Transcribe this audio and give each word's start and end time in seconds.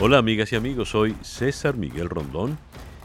Hola 0.00 0.18
amigas 0.18 0.52
y 0.52 0.56
amigos, 0.56 0.90
soy 0.90 1.16
César 1.22 1.76
Miguel 1.76 2.08
Rondón 2.08 2.56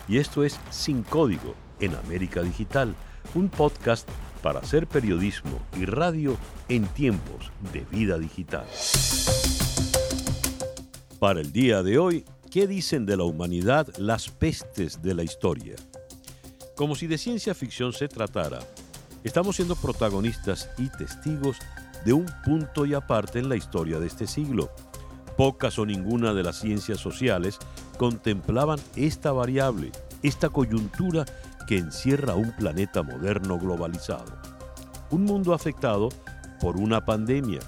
y 0.08 0.20
esto 0.20 0.44
es 0.44 0.60
Sin 0.70 1.02
Código 1.02 1.56
en 1.80 1.96
América 1.96 2.44
Digital, 2.44 2.94
un 3.34 3.50
podcast 3.50 4.08
para 4.44 4.60
hacer 4.60 4.86
periodismo 4.86 5.60
y 5.76 5.86
radio 5.86 6.38
en 6.70 6.86
tiempos 6.86 7.52
de 7.74 7.80
vida 7.90 8.20
digital. 8.20 8.68
Para 11.18 11.42
el 11.42 11.52
día 11.52 11.82
de 11.82 11.98
hoy, 11.98 12.26
¿qué 12.52 12.68
dicen 12.68 13.08
de 13.08 13.18
la 13.18 13.24
humanidad 13.24 13.88
las 13.98 14.30
pestes 14.30 15.02
de 15.02 15.16
la 15.16 15.24
historia? 15.24 15.76
Como 16.76 16.94
si 16.94 17.08
de 17.08 17.18
ciencia 17.18 17.56
ficción 17.56 17.92
se 17.94 18.08
tratara, 18.08 18.60
estamos 19.24 19.56
siendo 19.56 19.76
protagonistas 19.76 20.70
y 20.78 20.90
testigos 20.90 21.58
de 22.06 22.14
un 22.14 22.28
punto 22.46 22.86
y 22.86 22.94
aparte 22.94 23.40
en 23.40 23.50
la 23.50 23.56
historia 23.56 24.00
de 24.00 24.06
este 24.06 24.28
siglo 24.28 24.70
Pocas 25.38 25.80
o 25.80 25.86
ninguna 25.86 26.34
de 26.34 26.44
las 26.44 26.60
ciencias 26.60 27.00
sociales 27.00 27.58
contemplaban 27.98 28.80
esta 28.96 29.32
variable, 29.32 29.92
esta 30.22 30.50
coyuntura 30.50 31.26
que 31.68 31.78
encierra 31.78 32.36
un 32.36 32.52
planeta 32.56 33.02
moderno 33.02 33.58
globalizado. 33.58 34.32
Un 35.10 35.24
mundo 35.24 35.54
afectado 35.54 36.10
por 36.62 36.78
una 36.78 37.04
pandemia, 37.04 37.60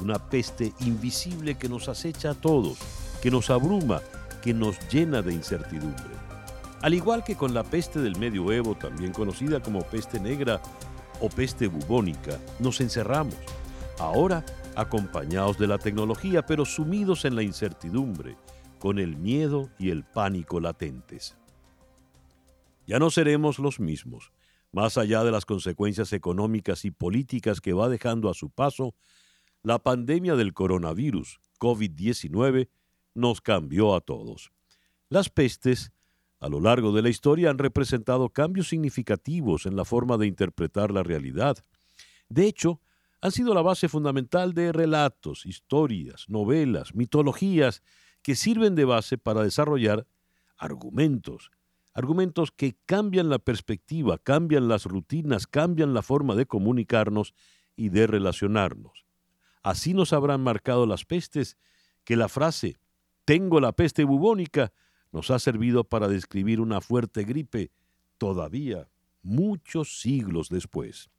una 0.00 0.18
peste 0.18 0.72
invisible 0.80 1.56
que 1.56 1.68
nos 1.68 1.88
acecha 1.88 2.30
a 2.30 2.34
todos, 2.34 2.78
que 3.22 3.30
nos 3.30 3.50
abruma, 3.50 4.00
que 4.42 4.54
nos 4.54 4.76
llena 4.88 5.20
de 5.20 5.34
incertidumbre. 5.34 6.20
Al 6.82 6.94
igual 6.94 7.22
que 7.22 7.36
con 7.36 7.52
la 7.52 7.62
peste 7.62 8.00
del 8.00 8.16
medioevo, 8.16 8.74
también 8.74 9.12
conocida 9.12 9.60
como 9.60 9.82
peste 9.82 10.18
negra 10.18 10.60
o 11.20 11.28
peste 11.28 11.66
bubónica, 11.66 12.38
nos 12.58 12.80
encerramos. 12.80 13.34
Ahora 13.98 14.44
acompañados 14.80 15.58
de 15.58 15.66
la 15.66 15.78
tecnología, 15.78 16.46
pero 16.46 16.64
sumidos 16.64 17.24
en 17.24 17.36
la 17.36 17.42
incertidumbre, 17.42 18.36
con 18.78 18.98
el 18.98 19.16
miedo 19.16 19.70
y 19.78 19.90
el 19.90 20.04
pánico 20.04 20.58
latentes. 20.58 21.36
Ya 22.86 22.98
no 22.98 23.10
seremos 23.10 23.58
los 23.58 23.78
mismos. 23.78 24.32
Más 24.72 24.96
allá 24.96 25.22
de 25.22 25.30
las 25.30 25.44
consecuencias 25.44 26.12
económicas 26.12 26.84
y 26.84 26.90
políticas 26.90 27.60
que 27.60 27.72
va 27.72 27.88
dejando 27.88 28.30
a 28.30 28.34
su 28.34 28.50
paso, 28.50 28.94
la 29.62 29.78
pandemia 29.78 30.34
del 30.34 30.54
coronavirus, 30.54 31.40
COVID-19, 31.58 32.68
nos 33.14 33.40
cambió 33.40 33.94
a 33.94 34.00
todos. 34.00 34.50
Las 35.10 35.28
pestes, 35.28 35.92
a 36.38 36.48
lo 36.48 36.60
largo 36.60 36.92
de 36.92 37.02
la 37.02 37.10
historia, 37.10 37.50
han 37.50 37.58
representado 37.58 38.30
cambios 38.30 38.68
significativos 38.68 39.66
en 39.66 39.76
la 39.76 39.84
forma 39.84 40.16
de 40.16 40.26
interpretar 40.26 40.90
la 40.90 41.02
realidad. 41.02 41.58
De 42.28 42.46
hecho, 42.46 42.80
han 43.20 43.32
sido 43.32 43.54
la 43.54 43.62
base 43.62 43.88
fundamental 43.88 44.54
de 44.54 44.72
relatos, 44.72 45.44
historias, 45.46 46.24
novelas, 46.28 46.94
mitologías 46.94 47.82
que 48.22 48.34
sirven 48.34 48.74
de 48.74 48.84
base 48.84 49.18
para 49.18 49.42
desarrollar 49.42 50.06
argumentos, 50.56 51.50
argumentos 51.92 52.50
que 52.50 52.76
cambian 52.86 53.28
la 53.28 53.38
perspectiva, 53.38 54.18
cambian 54.18 54.68
las 54.68 54.84
rutinas, 54.84 55.46
cambian 55.46 55.94
la 55.94 56.02
forma 56.02 56.34
de 56.34 56.46
comunicarnos 56.46 57.34
y 57.76 57.88
de 57.90 58.06
relacionarnos. 58.06 59.06
Así 59.62 59.94
nos 59.94 60.12
habrán 60.12 60.42
marcado 60.42 60.86
las 60.86 61.04
pestes 61.04 61.58
que 62.04 62.16
la 62.16 62.28
frase 62.28 62.78
tengo 63.24 63.60
la 63.60 63.72
peste 63.72 64.04
bubónica 64.04 64.72
nos 65.12 65.30
ha 65.30 65.38
servido 65.38 65.84
para 65.84 66.08
describir 66.08 66.60
una 66.60 66.80
fuerte 66.80 67.24
gripe 67.24 67.70
todavía 68.18 68.88
muchos 69.22 70.00
siglos 70.00 70.48
después. 70.48 71.10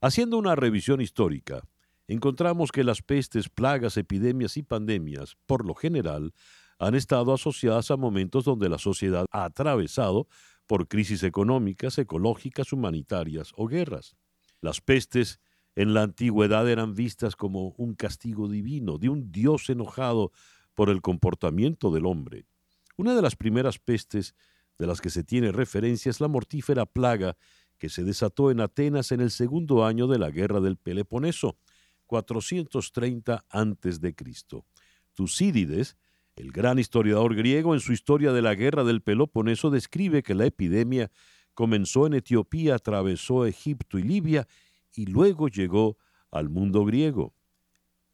Haciendo 0.00 0.38
una 0.38 0.54
revisión 0.54 1.00
histórica, 1.00 1.68
encontramos 2.06 2.70
que 2.70 2.84
las 2.84 3.02
pestes, 3.02 3.48
plagas, 3.48 3.96
epidemias 3.96 4.56
y 4.56 4.62
pandemias, 4.62 5.36
por 5.44 5.66
lo 5.66 5.74
general, 5.74 6.34
han 6.78 6.94
estado 6.94 7.34
asociadas 7.34 7.90
a 7.90 7.96
momentos 7.96 8.44
donde 8.44 8.68
la 8.68 8.78
sociedad 8.78 9.26
ha 9.32 9.44
atravesado 9.44 10.28
por 10.68 10.86
crisis 10.86 11.24
económicas, 11.24 11.98
ecológicas, 11.98 12.72
humanitarias 12.72 13.52
o 13.56 13.66
guerras. 13.66 14.14
Las 14.60 14.80
pestes 14.80 15.40
en 15.74 15.94
la 15.94 16.02
antigüedad 16.02 16.68
eran 16.68 16.94
vistas 16.94 17.34
como 17.34 17.70
un 17.70 17.94
castigo 17.94 18.46
divino, 18.48 18.98
de 18.98 19.08
un 19.08 19.32
dios 19.32 19.68
enojado 19.68 20.30
por 20.74 20.90
el 20.90 21.02
comportamiento 21.02 21.90
del 21.90 22.06
hombre. 22.06 22.46
Una 22.96 23.16
de 23.16 23.22
las 23.22 23.34
primeras 23.34 23.80
pestes 23.80 24.36
de 24.78 24.86
las 24.86 25.00
que 25.00 25.10
se 25.10 25.24
tiene 25.24 25.50
referencia 25.50 26.10
es 26.10 26.20
la 26.20 26.28
mortífera 26.28 26.86
plaga 26.86 27.36
que 27.78 27.88
se 27.88 28.04
desató 28.04 28.50
en 28.50 28.60
Atenas 28.60 29.12
en 29.12 29.20
el 29.20 29.30
segundo 29.30 29.84
año 29.84 30.06
de 30.06 30.18
la 30.18 30.30
guerra 30.30 30.60
del 30.60 30.76
Peloponeso, 30.76 31.56
430 32.06 33.44
a.C. 33.48 34.14
Tucídides, 35.14 35.96
el 36.36 36.52
gran 36.52 36.78
historiador 36.78 37.34
griego, 37.34 37.74
en 37.74 37.80
su 37.80 37.92
historia 37.92 38.32
de 38.32 38.42
la 38.42 38.54
guerra 38.54 38.84
del 38.84 39.02
Peloponeso 39.02 39.70
describe 39.70 40.22
que 40.22 40.34
la 40.34 40.46
epidemia 40.46 41.10
comenzó 41.54 42.06
en 42.06 42.14
Etiopía, 42.14 42.76
atravesó 42.76 43.44
Egipto 43.44 43.98
y 43.98 44.04
Libia 44.04 44.46
y 44.94 45.06
luego 45.06 45.48
llegó 45.48 45.98
al 46.30 46.48
mundo 46.48 46.84
griego. 46.84 47.34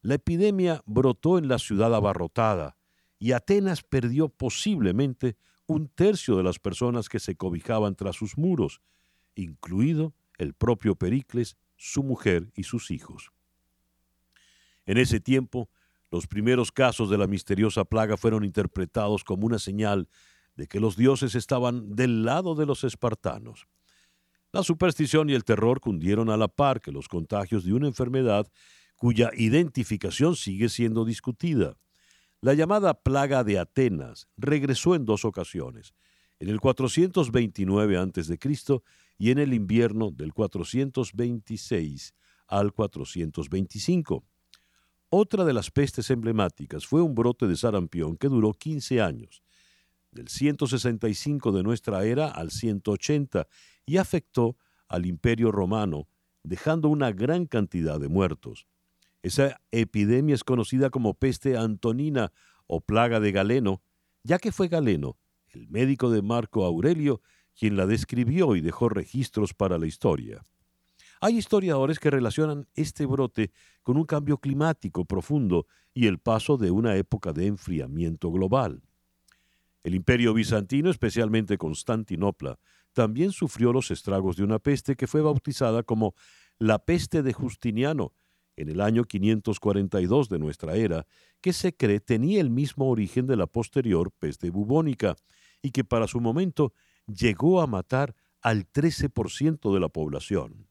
La 0.01 0.15
epidemia 0.15 0.83
brotó 0.87 1.39
en 1.39 1.49
la 1.49 1.59
ciudad 1.59 1.95
abarrotada 1.95 2.77
y 3.19 3.33
Atenas 3.33 3.83
perdió 3.83 4.29
posiblemente 4.29 5.37
un 5.67 5.89
tercio 5.89 6.37
de 6.37 6.43
las 6.43 6.59
personas 6.59 7.09
que 7.09 7.21
se 7.21 7.37
cobijaban 7.37 7.95
tras 7.95 8.17
sus 8.17 8.37
muros, 8.37 8.81
incluido 9.34 10.15
el 10.39 10.55
propio 10.55 10.97
Pericles, 10.97 11.56
su 11.77 12.03
mujer 12.03 12.50
y 12.55 12.65
sus 12.65 12.91
hijos. 12.91 13.31
En 14.87 14.99
ese 14.99 15.21
tiempo, 15.21 15.71
los 16.11 16.27
primeros 16.27 16.71
casos 16.71 17.11
de 17.11 17.19
la 17.19 17.27
misteriosa 17.27 17.84
plaga 17.84 18.17
fueron 18.17 18.44
interpretados 18.44 19.25
como 19.25 19.47
una 19.47 19.59
señal 19.59 20.09
de 20.56 20.67
que 20.67 20.81
los 20.81 20.97
dioses 20.97 21.34
estaban 21.34 21.97
del 21.97 22.25
lado 22.25 22.55
de 22.55 22.67
los 22.67 22.84
espartanos. 22.84 23.67
La 24.53 24.62
superstición 24.62 25.28
y 25.31 25.34
el 25.34 25.43
terror 25.43 25.81
cundieron 25.81 26.31
a 26.31 26.37
la 26.37 26.49
par 26.49 26.81
que 26.81 26.93
los 26.93 27.09
contagios 27.09 27.65
de 27.65 27.73
una 27.73 27.89
enfermedad 27.89 28.47
cuya 28.97 29.31
identificación 29.34 30.37
sigue 30.37 30.69
siendo 30.69 31.05
discutida. 31.05 31.77
La 32.41 32.55
llamada 32.55 32.94
plaga 32.94 33.43
de 33.43 33.59
Atenas 33.59 34.28
regresó 34.37 34.94
en 34.94 35.06
dos 35.06 35.25
ocasiones, 35.25 35.94
en 36.39 36.49
el 36.49 36.61
429 36.61 37.97
a.C 37.97 38.39
y 39.19 39.31
en 39.31 39.39
el 39.39 39.55
invierno 39.55 40.11
del 40.11 40.33
426 40.33 42.15
al 42.47 42.73
425. 42.73 44.25
Otra 45.11 45.45
de 45.45 45.53
las 45.53 45.71
pestes 45.71 46.11
emblemáticas 46.11 46.87
fue 46.87 47.01
un 47.01 47.15
brote 47.15 47.47
de 47.47 47.57
sarampión 47.57 48.17
que 48.17 48.29
duró 48.29 48.53
15 48.53 49.01
años, 49.01 49.43
del 50.11 50.29
165 50.29 51.53
de 51.53 51.63
nuestra 51.63 52.05
era 52.05 52.29
al 52.29 52.51
180, 52.51 53.47
y 53.87 53.97
afectó 53.99 54.57
al 54.89 55.07
imperio 55.07 55.53
romano, 55.53 56.09
dejando 56.43 56.89
una 56.89 57.13
gran 57.13 57.47
cantidad 57.47 58.01
de 58.01 58.09
muertos. 58.09 58.67
Esa 59.23 59.61
epidemia 59.71 60.35
es 60.35 60.45
conocida 60.45 60.91
como 60.91 61.15
peste 61.15 61.57
antonina 61.57 62.33
o 62.67 62.81
plaga 62.81 63.21
de 63.21 63.33
Galeno, 63.33 63.83
ya 64.23 64.39
que 64.39 64.53
fue 64.53 64.69
Galeno, 64.69 65.17
el 65.49 65.69
médico 65.69 66.11
de 66.11 66.23
Marco 66.23 66.65
Aurelio, 66.65 67.23
quien 67.59 67.77
la 67.77 67.87
describió 67.87 68.57
y 68.57 68.61
dejó 68.61 68.89
registros 68.89 69.55
para 69.55 69.79
la 69.79 69.87
historia. 69.87 70.43
Hay 71.21 71.39
historiadores 71.39 71.99
que 71.99 72.11
relacionan 72.11 72.67
este 72.75 73.07
brote 73.07 73.51
con 73.83 73.97
un 73.97 74.05
cambio 74.05 74.39
climático 74.39 75.05
profundo 75.05 75.67
y 75.95 76.07
el 76.07 76.19
paso 76.19 76.57
de 76.57 76.71
una 76.71 76.97
época 76.97 77.33
de 77.33 77.47
enfriamiento 77.47 78.31
global. 78.31 78.83
El 79.85 79.95
imperio 79.95 80.35
bizantino, 80.35 80.91
especialmente 80.91 81.59
Constantinopla, 81.59 82.59
también 82.93 83.33
sufrió 83.33 83.73
los 83.73 83.91
estragos 83.91 84.37
de 84.37 84.45
una 84.45 84.59
peste 84.59 84.97
que 84.97 85.07
fue 85.07 85.21
bautizada 85.21 85.83
como 85.83 86.15
la 86.59 86.79
peste 86.79 87.23
de 87.23 87.33
Justiniano 87.33 88.13
en 88.57 88.69
el 88.69 88.81
año 88.81 89.05
542 89.05 90.29
de 90.29 90.39
nuestra 90.39 90.77
era, 90.77 91.07
que 91.41 91.53
se 91.53 91.75
cree 91.75 92.00
tenía 92.00 92.41
el 92.41 92.50
mismo 92.50 92.89
origen 92.89 93.27
de 93.27 93.37
la 93.37 93.47
posterior 93.47 94.12
peste 94.12 94.50
bubónica 94.50 95.17
y 95.61 95.71
que 95.71 95.85
para 95.85 96.07
su 96.07 96.21
momento 96.21 96.73
llegó 97.06 97.61
a 97.61 97.67
matar 97.67 98.15
al 98.41 98.71
13% 98.71 99.73
de 99.73 99.81
la 99.81 99.89
población. 99.89 100.69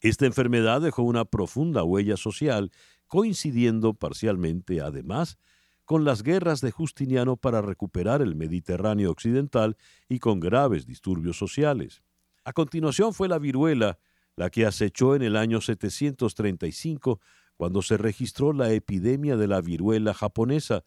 Esta 0.00 0.26
enfermedad 0.26 0.80
dejó 0.80 1.02
una 1.02 1.24
profunda 1.24 1.82
huella 1.82 2.16
social, 2.16 2.70
coincidiendo 3.06 3.94
parcialmente, 3.94 4.80
además, 4.80 5.38
con 5.84 6.04
las 6.04 6.22
guerras 6.22 6.60
de 6.60 6.70
Justiniano 6.70 7.36
para 7.36 7.62
recuperar 7.62 8.20
el 8.20 8.34
Mediterráneo 8.34 9.10
occidental 9.10 9.76
y 10.08 10.18
con 10.18 10.40
graves 10.40 10.86
disturbios 10.86 11.38
sociales. 11.38 12.02
A 12.44 12.52
continuación 12.52 13.14
fue 13.14 13.28
la 13.28 13.38
viruela, 13.38 13.98
la 14.34 14.50
que 14.50 14.66
acechó 14.66 15.14
en 15.14 15.22
el 15.22 15.36
año 15.36 15.60
735, 15.60 17.20
cuando 17.56 17.82
se 17.82 17.96
registró 17.96 18.52
la 18.52 18.72
epidemia 18.72 19.36
de 19.36 19.48
la 19.48 19.60
viruela 19.60 20.12
japonesa, 20.12 20.84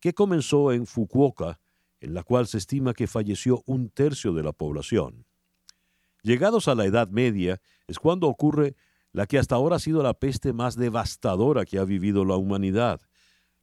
que 0.00 0.12
comenzó 0.12 0.72
en 0.72 0.86
Fukuoka 0.86 1.60
en 2.04 2.14
la 2.14 2.22
cual 2.22 2.46
se 2.46 2.58
estima 2.58 2.92
que 2.92 3.06
falleció 3.06 3.62
un 3.66 3.88
tercio 3.88 4.32
de 4.32 4.42
la 4.42 4.52
población. 4.52 5.24
Llegados 6.22 6.68
a 6.68 6.74
la 6.74 6.84
Edad 6.84 7.08
Media 7.08 7.60
es 7.86 7.98
cuando 7.98 8.28
ocurre 8.28 8.76
la 9.12 9.26
que 9.26 9.38
hasta 9.38 9.54
ahora 9.54 9.76
ha 9.76 9.78
sido 9.78 10.02
la 10.02 10.14
peste 10.14 10.52
más 10.52 10.76
devastadora 10.76 11.64
que 11.64 11.78
ha 11.78 11.84
vivido 11.84 12.24
la 12.24 12.36
humanidad, 12.36 13.00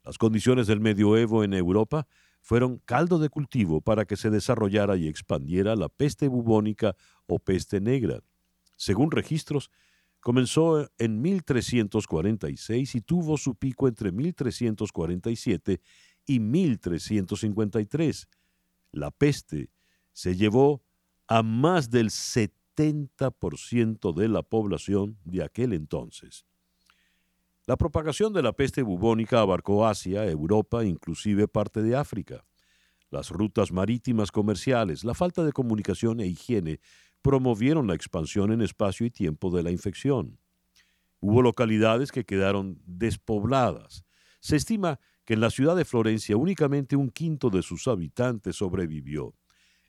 Las 0.03 0.17
condiciones 0.17 0.65
del 0.65 0.79
medioevo 0.79 1.43
en 1.43 1.53
Europa 1.53 2.07
fueron 2.41 2.79
caldo 2.79 3.19
de 3.19 3.29
cultivo 3.29 3.81
para 3.81 4.05
que 4.05 4.17
se 4.17 4.31
desarrollara 4.31 4.95
y 4.97 5.07
expandiera 5.07 5.75
la 5.75 5.89
peste 5.89 6.27
bubónica 6.27 6.95
o 7.27 7.37
peste 7.37 7.79
negra. 7.79 8.21
Según 8.75 9.11
registros, 9.11 9.69
comenzó 10.19 10.89
en 10.97 11.21
1346 11.21 12.95
y 12.95 13.01
tuvo 13.01 13.37
su 13.37 13.53
pico 13.53 13.87
entre 13.87 14.11
1347 14.11 15.81
y 16.25 16.39
1353. 16.39 18.27
La 18.91 19.12
peste 19.12 19.69
se 20.13 20.35
llevó 20.35 20.83
a 21.27 21.44
más 21.44 21.89
del 21.89 22.09
70% 22.09 24.13
de 24.13 24.27
la 24.27 24.44
población 24.44 25.18
de 25.23 25.44
aquel 25.44 25.73
entonces. 25.73 26.45
La 27.68 27.77
propagación 27.77 28.33
de 28.33 28.41
la 28.41 28.53
peste 28.53 28.81
bubónica 28.81 29.39
abarcó 29.39 29.85
Asia, 29.85 30.25
Europa, 30.25 30.83
inclusive 30.83 31.47
parte 31.47 31.81
de 31.81 31.95
África. 31.95 32.45
Las 33.12 33.29
rutas 33.29 33.71
marítimas 33.71 34.31
comerciales, 34.31 35.03
la 35.03 35.13
falta 35.13 35.44
de 35.44 35.51
comunicación 35.51 36.19
e 36.19 36.27
higiene 36.27 36.79
promovieron 37.21 37.88
la 37.88 37.94
expansión 37.94 38.51
en 38.51 38.62
espacio 38.62 39.06
y 39.06 39.12
tiempo 39.12 39.51
de 39.51 39.63
la 39.63 39.71
infección. 39.71 40.39
Hubo 41.19 41.44
localidades 41.44 42.12
que 42.12 42.25
quedaron 42.25 42.81
despobladas. 42.85 44.06
Se 44.39 44.56
estima 44.56 45.00
en 45.33 45.39
la 45.39 45.50
ciudad 45.50 45.75
de 45.75 45.86
Florencia 45.86 46.36
únicamente 46.36 46.95
un 46.95 47.10
quinto 47.10 47.50
de 47.50 47.62
sus 47.62 47.88
habitantes 47.88 48.57
sobrevivió. 48.57 49.33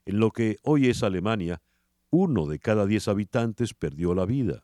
En 0.05 0.21
lo 0.21 0.31
que 0.31 0.59
hoy 0.63 0.89
es 0.89 1.03
Alemania, 1.03 1.63
uno 2.11 2.47
de 2.47 2.59
cada 2.59 2.87
diez 2.87 3.09
habitantes 3.09 3.75
perdió 3.75 4.15
la 4.15 4.25
vida. 4.25 4.63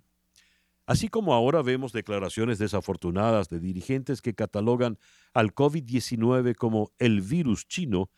Así 0.86 1.08
como 1.08 1.34
ahora 1.34 1.62
vemos 1.62 1.92
declaraciones 1.92 2.58
desafortunadas 2.58 3.48
de 3.48 3.60
dirigentes 3.60 4.22
que 4.22 4.34
catalogan 4.34 4.98
al 5.34 5.54
COVID-19 5.54 6.54
como 6.54 6.92
el 6.98 7.22
virus 7.22 7.66
chino, 7.66 8.10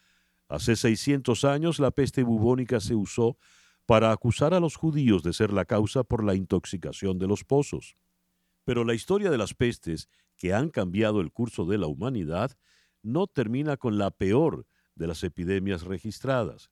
hace 0.49 0.77
600 0.77 1.45
años 1.45 1.79
la 1.79 1.91
peste 1.91 2.23
bubónica 2.23 2.79
se 2.81 2.95
usó 2.95 3.39
para 3.87 4.12
acusar 4.12 4.55
a 4.55 4.61
los 4.61 4.77
judíos 4.77 5.23
de 5.23 5.33
ser 5.33 5.53
la 5.53 5.65
causa 5.65 6.05
por 6.05 6.23
la 6.23 6.35
intoxicación 6.35 7.19
de 7.19 7.27
los 7.27 7.43
pozos. 7.43 7.97
Pero 8.65 8.85
la 8.85 8.95
historia 8.95 9.31
de 9.31 9.39
las 9.39 9.55
pestes 9.55 10.09
que 10.40 10.54
han 10.54 10.70
cambiado 10.70 11.20
el 11.20 11.31
curso 11.32 11.66
de 11.66 11.76
la 11.76 11.87
humanidad 11.87 12.56
no 13.02 13.26
termina 13.26 13.76
con 13.76 13.98
la 13.98 14.10
peor 14.10 14.66
de 14.94 15.06
las 15.06 15.22
epidemias 15.22 15.82
registradas. 15.82 16.70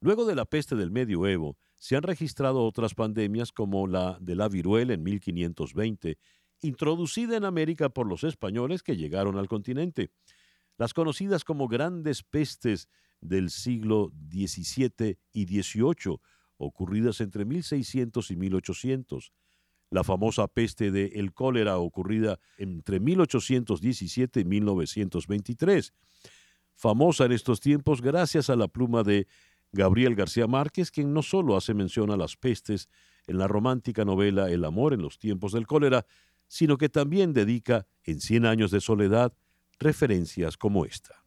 Luego 0.00 0.26
de 0.26 0.34
la 0.34 0.44
peste 0.44 0.76
del 0.76 0.90
medioevo, 0.90 1.56
se 1.76 1.96
han 1.96 2.02
registrado 2.02 2.62
otras 2.62 2.94
pandemias 2.94 3.52
como 3.52 3.86
la 3.86 4.18
de 4.20 4.34
la 4.34 4.50
viruela 4.50 4.92
en 4.92 5.02
1520, 5.02 6.18
introducida 6.60 7.38
en 7.38 7.46
América 7.46 7.88
por 7.88 8.06
los 8.06 8.22
españoles 8.22 8.82
que 8.82 8.98
llegaron 8.98 9.38
al 9.38 9.48
continente. 9.48 10.10
Las 10.76 10.92
conocidas 10.92 11.42
como 11.42 11.68
grandes 11.68 12.22
pestes 12.22 12.86
del 13.22 13.48
siglo 13.48 14.12
XVII 14.30 15.18
y 15.32 15.46
XVIII, 15.46 16.18
ocurridas 16.58 17.22
entre 17.22 17.46
1600 17.46 18.30
y 18.30 18.36
1800. 18.36 19.32
La 19.90 20.04
famosa 20.04 20.46
peste 20.46 20.92
de 20.92 21.06
el 21.16 21.32
cólera 21.32 21.78
ocurrida 21.78 22.38
entre 22.58 23.00
1817 23.00 24.40
y 24.40 24.44
1923. 24.44 25.92
Famosa 26.76 27.24
en 27.24 27.32
estos 27.32 27.60
tiempos 27.60 28.00
gracias 28.00 28.50
a 28.50 28.56
la 28.56 28.68
pluma 28.68 29.02
de 29.02 29.26
Gabriel 29.72 30.14
García 30.14 30.46
Márquez, 30.46 30.90
quien 30.90 31.12
no 31.12 31.22
solo 31.22 31.56
hace 31.56 31.74
mención 31.74 32.10
a 32.10 32.16
las 32.16 32.36
pestes 32.36 32.88
en 33.26 33.38
la 33.38 33.48
romántica 33.48 34.04
novela 34.04 34.50
El 34.50 34.64
amor 34.64 34.94
en 34.94 35.02
los 35.02 35.18
tiempos 35.18 35.52
del 35.52 35.66
cólera, 35.66 36.06
sino 36.46 36.78
que 36.78 36.88
también 36.88 37.32
dedica 37.32 37.86
en 38.04 38.20
Cien 38.20 38.46
años 38.46 38.70
de 38.70 38.80
soledad 38.80 39.32
referencias 39.78 40.56
como 40.56 40.84
esta. 40.84 41.24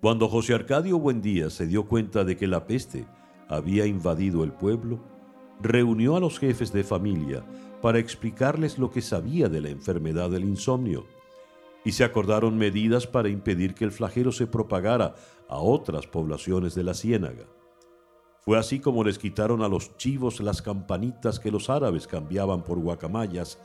Cuando 0.00 0.28
José 0.28 0.54
Arcadio 0.54 0.98
Buendía 0.98 1.48
se 1.48 1.66
dio 1.66 1.86
cuenta 1.86 2.24
de 2.24 2.36
que 2.36 2.46
la 2.46 2.66
peste 2.66 3.06
había 3.48 3.86
invadido 3.86 4.44
el 4.44 4.52
pueblo, 4.52 5.02
reunió 5.60 6.16
a 6.16 6.20
los 6.20 6.38
jefes 6.38 6.72
de 6.72 6.84
familia 6.84 7.44
para 7.84 7.98
explicarles 7.98 8.78
lo 8.78 8.90
que 8.90 9.02
sabía 9.02 9.50
de 9.50 9.60
la 9.60 9.68
enfermedad 9.68 10.30
del 10.30 10.46
insomnio, 10.46 11.04
y 11.84 11.92
se 11.92 12.02
acordaron 12.02 12.56
medidas 12.56 13.06
para 13.06 13.28
impedir 13.28 13.74
que 13.74 13.84
el 13.84 13.92
flagelo 13.92 14.32
se 14.32 14.46
propagara 14.46 15.16
a 15.50 15.58
otras 15.58 16.06
poblaciones 16.06 16.74
de 16.74 16.82
la 16.82 16.94
ciénaga. 16.94 17.44
Fue 18.40 18.58
así 18.58 18.80
como 18.80 19.04
les 19.04 19.18
quitaron 19.18 19.60
a 19.60 19.68
los 19.68 19.98
chivos 19.98 20.40
las 20.40 20.62
campanitas 20.62 21.38
que 21.38 21.50
los 21.50 21.68
árabes 21.68 22.06
cambiaban 22.06 22.64
por 22.64 22.78
guacamayas 22.78 23.58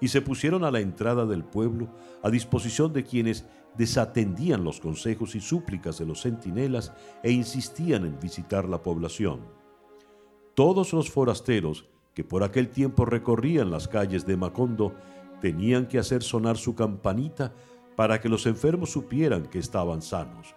y 0.00 0.06
se 0.06 0.22
pusieron 0.22 0.62
a 0.62 0.70
la 0.70 0.78
entrada 0.78 1.26
del 1.26 1.42
pueblo 1.42 1.88
a 2.22 2.30
disposición 2.30 2.92
de 2.92 3.02
quienes 3.02 3.44
desatendían 3.76 4.62
los 4.62 4.78
consejos 4.78 5.34
y 5.34 5.40
súplicas 5.40 5.98
de 5.98 6.06
los 6.06 6.22
centinelas 6.22 6.92
e 7.24 7.32
insistían 7.32 8.04
en 8.04 8.20
visitar 8.20 8.68
la 8.68 8.80
población. 8.84 9.40
Todos 10.54 10.92
los 10.92 11.10
forasteros 11.10 11.86
que 12.14 12.24
por 12.24 12.42
aquel 12.42 12.68
tiempo 12.68 13.04
recorrían 13.04 13.70
las 13.70 13.88
calles 13.88 14.26
de 14.26 14.36
Macondo 14.36 14.94
tenían 15.40 15.86
que 15.86 15.98
hacer 15.98 16.22
sonar 16.22 16.56
su 16.56 16.74
campanita 16.74 17.52
para 17.96 18.20
que 18.20 18.28
los 18.28 18.46
enfermos 18.46 18.90
supieran 18.90 19.46
que 19.46 19.58
estaban 19.58 20.00
sanos. 20.00 20.54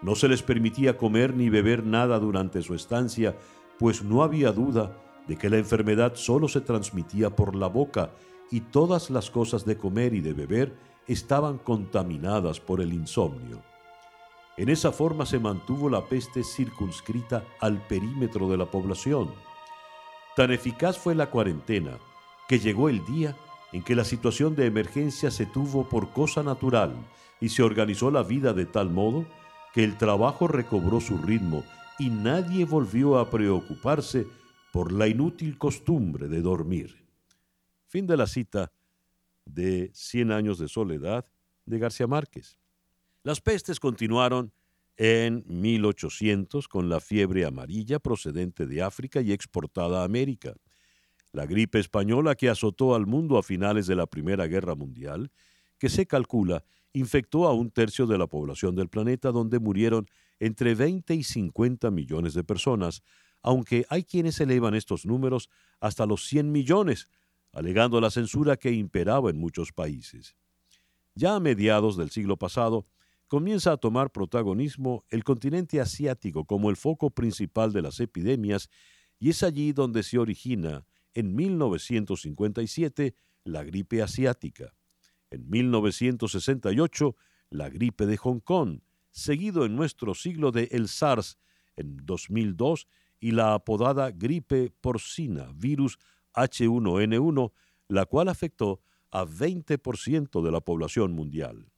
No 0.00 0.14
se 0.14 0.28
les 0.28 0.42
permitía 0.42 0.96
comer 0.96 1.34
ni 1.34 1.48
beber 1.48 1.84
nada 1.84 2.18
durante 2.18 2.62
su 2.62 2.74
estancia, 2.74 3.36
pues 3.78 4.02
no 4.02 4.22
había 4.22 4.52
duda 4.52 4.96
de 5.28 5.36
que 5.36 5.50
la 5.50 5.58
enfermedad 5.58 6.14
solo 6.14 6.48
se 6.48 6.60
transmitía 6.60 7.30
por 7.30 7.54
la 7.54 7.68
boca 7.68 8.10
y 8.50 8.60
todas 8.60 9.10
las 9.10 9.30
cosas 9.30 9.64
de 9.64 9.76
comer 9.76 10.14
y 10.14 10.20
de 10.20 10.32
beber 10.32 10.76
estaban 11.06 11.58
contaminadas 11.58 12.60
por 12.60 12.80
el 12.80 12.92
insomnio. 12.92 13.62
En 14.56 14.68
esa 14.68 14.92
forma 14.92 15.24
se 15.24 15.38
mantuvo 15.38 15.88
la 15.88 16.06
peste 16.06 16.44
circunscrita 16.44 17.44
al 17.60 17.86
perímetro 17.86 18.48
de 18.48 18.58
la 18.58 18.70
población. 18.70 19.30
Tan 20.34 20.50
eficaz 20.50 20.98
fue 20.98 21.14
la 21.14 21.28
cuarentena 21.30 21.98
que 22.48 22.58
llegó 22.58 22.88
el 22.88 23.04
día 23.04 23.36
en 23.72 23.82
que 23.82 23.94
la 23.94 24.04
situación 24.04 24.54
de 24.56 24.66
emergencia 24.66 25.30
se 25.30 25.44
tuvo 25.44 25.88
por 25.88 26.10
cosa 26.10 26.42
natural 26.42 26.94
y 27.38 27.50
se 27.50 27.62
organizó 27.62 28.10
la 28.10 28.22
vida 28.22 28.54
de 28.54 28.64
tal 28.64 28.88
modo 28.88 29.26
que 29.74 29.84
el 29.84 29.98
trabajo 29.98 30.48
recobró 30.48 31.00
su 31.00 31.18
ritmo 31.18 31.64
y 31.98 32.08
nadie 32.08 32.64
volvió 32.64 33.18
a 33.18 33.30
preocuparse 33.30 34.26
por 34.72 34.90
la 34.90 35.06
inútil 35.06 35.58
costumbre 35.58 36.28
de 36.28 36.40
dormir. 36.40 37.04
Fin 37.88 38.06
de 38.06 38.16
la 38.16 38.26
cita 38.26 38.72
de 39.44 39.90
Cien 39.92 40.32
años 40.32 40.58
de 40.58 40.68
soledad 40.68 41.26
de 41.66 41.78
García 41.78 42.06
Márquez. 42.06 42.56
Las 43.22 43.40
pestes 43.42 43.78
continuaron 43.78 44.50
en 44.96 45.44
1800 45.46 46.68
con 46.68 46.88
la 46.88 47.00
fiebre 47.00 47.44
amarilla 47.44 47.98
procedente 47.98 48.66
de 48.66 48.82
África 48.82 49.20
y 49.20 49.32
exportada 49.32 50.02
a 50.02 50.04
América. 50.04 50.54
La 51.32 51.46
gripe 51.46 51.78
española 51.78 52.34
que 52.34 52.50
azotó 52.50 52.94
al 52.94 53.06
mundo 53.06 53.38
a 53.38 53.42
finales 53.42 53.86
de 53.86 53.96
la 53.96 54.06
Primera 54.06 54.46
Guerra 54.46 54.74
Mundial, 54.74 55.30
que 55.78 55.88
se 55.88 56.06
calcula 56.06 56.64
infectó 56.92 57.46
a 57.46 57.54
un 57.54 57.70
tercio 57.70 58.06
de 58.06 58.18
la 58.18 58.26
población 58.26 58.74
del 58.76 58.88
planeta, 58.88 59.32
donde 59.32 59.58
murieron 59.58 60.06
entre 60.40 60.74
20 60.74 61.14
y 61.14 61.22
50 61.22 61.90
millones 61.90 62.34
de 62.34 62.44
personas, 62.44 63.02
aunque 63.42 63.86
hay 63.88 64.04
quienes 64.04 64.40
elevan 64.40 64.74
estos 64.74 65.06
números 65.06 65.48
hasta 65.80 66.06
los 66.06 66.26
100 66.26 66.52
millones, 66.52 67.08
alegando 67.52 68.00
la 68.00 68.10
censura 68.10 68.56
que 68.56 68.72
imperaba 68.72 69.30
en 69.30 69.38
muchos 69.38 69.72
países. 69.72 70.36
Ya 71.14 71.34
a 71.34 71.40
mediados 71.40 71.96
del 71.96 72.10
siglo 72.10 72.36
pasado, 72.36 72.86
comienza 73.32 73.72
a 73.72 73.78
tomar 73.78 74.12
protagonismo 74.12 75.06
el 75.08 75.24
continente 75.24 75.80
asiático 75.80 76.44
como 76.44 76.68
el 76.68 76.76
foco 76.76 77.08
principal 77.08 77.72
de 77.72 77.80
las 77.80 77.98
epidemias 77.98 78.68
y 79.18 79.30
es 79.30 79.42
allí 79.42 79.72
donde 79.72 80.02
se 80.02 80.18
origina, 80.18 80.84
en 81.14 81.34
1957, 81.34 83.14
la 83.44 83.64
gripe 83.64 84.02
asiática 84.02 84.74
en 85.30 85.48
1968 85.48 87.16
la 87.48 87.70
gripe 87.70 88.04
de 88.04 88.18
Hong 88.18 88.40
Kong, 88.40 88.80
seguido 89.10 89.64
en 89.64 89.76
nuestro 89.76 90.14
siglo 90.14 90.52
de 90.52 90.68
el 90.70 90.88
SARS 90.88 91.38
en 91.76 92.04
2002 92.04 92.86
y 93.18 93.30
la 93.30 93.54
apodada 93.54 94.10
gripe 94.10 94.74
porcina, 94.82 95.50
virus 95.54 95.98
H1N1, 96.34 97.50
la 97.88 98.04
cual 98.04 98.28
afectó 98.28 98.82
a 99.10 99.24
20% 99.24 100.42
de 100.42 100.52
la 100.52 100.60
población 100.60 101.12
mundial. 101.12 101.71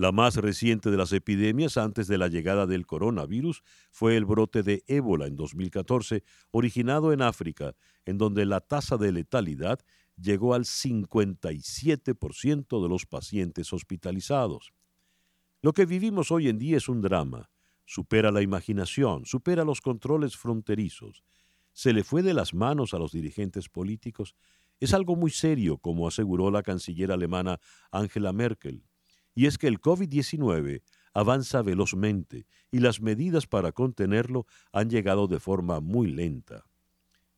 La 0.00 0.12
más 0.12 0.36
reciente 0.36 0.90
de 0.90 0.96
las 0.96 1.12
epidemias 1.12 1.76
antes 1.76 2.08
de 2.08 2.16
la 2.16 2.28
llegada 2.28 2.66
del 2.66 2.86
coronavirus 2.86 3.62
fue 3.90 4.16
el 4.16 4.24
brote 4.24 4.62
de 4.62 4.82
ébola 4.86 5.26
en 5.26 5.36
2014, 5.36 6.24
originado 6.52 7.12
en 7.12 7.20
África, 7.20 7.74
en 8.06 8.16
donde 8.16 8.46
la 8.46 8.62
tasa 8.62 8.96
de 8.96 9.12
letalidad 9.12 9.78
llegó 10.16 10.54
al 10.54 10.64
57% 10.64 12.82
de 12.82 12.88
los 12.88 13.04
pacientes 13.04 13.74
hospitalizados. 13.74 14.72
Lo 15.60 15.74
que 15.74 15.84
vivimos 15.84 16.30
hoy 16.30 16.48
en 16.48 16.58
día 16.58 16.78
es 16.78 16.88
un 16.88 17.02
drama. 17.02 17.50
Supera 17.84 18.30
la 18.30 18.40
imaginación, 18.40 19.26
supera 19.26 19.64
los 19.64 19.82
controles 19.82 20.34
fronterizos. 20.34 21.24
Se 21.74 21.92
le 21.92 22.04
fue 22.04 22.22
de 22.22 22.32
las 22.32 22.54
manos 22.54 22.94
a 22.94 22.98
los 22.98 23.12
dirigentes 23.12 23.68
políticos. 23.68 24.34
Es 24.78 24.94
algo 24.94 25.14
muy 25.14 25.30
serio, 25.30 25.76
como 25.76 26.08
aseguró 26.08 26.50
la 26.50 26.62
canciller 26.62 27.12
alemana 27.12 27.60
Angela 27.92 28.32
Merkel. 28.32 28.82
Y 29.34 29.46
es 29.46 29.58
que 29.58 29.68
el 29.68 29.80
COVID-19 29.80 30.82
avanza 31.12 31.62
velozmente 31.62 32.46
y 32.70 32.78
las 32.78 33.00
medidas 33.00 33.46
para 33.46 33.72
contenerlo 33.72 34.46
han 34.72 34.90
llegado 34.90 35.26
de 35.26 35.40
forma 35.40 35.80
muy 35.80 36.08
lenta. 36.10 36.64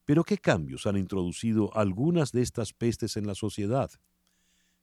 Pero 0.04 0.24
¿qué 0.24 0.38
cambios 0.38 0.86
han 0.86 0.96
introducido 0.96 1.74
algunas 1.76 2.32
de 2.32 2.42
estas 2.42 2.72
pestes 2.72 3.16
en 3.16 3.26
la 3.26 3.34
sociedad? 3.34 3.90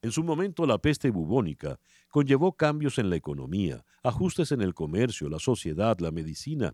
En 0.01 0.11
su 0.11 0.23
momento 0.23 0.65
la 0.65 0.77
peste 0.77 1.09
bubónica 1.09 1.77
conllevó 2.07 2.53
cambios 2.53 2.97
en 2.99 3.09
la 3.09 3.17
economía, 3.17 3.83
ajustes 4.01 4.53
en 4.53 4.61
el 4.61 4.73
comercio, 4.73 5.27
la 5.27 5.39
sociedad, 5.39 5.99
la 5.99 6.11
medicina. 6.11 6.73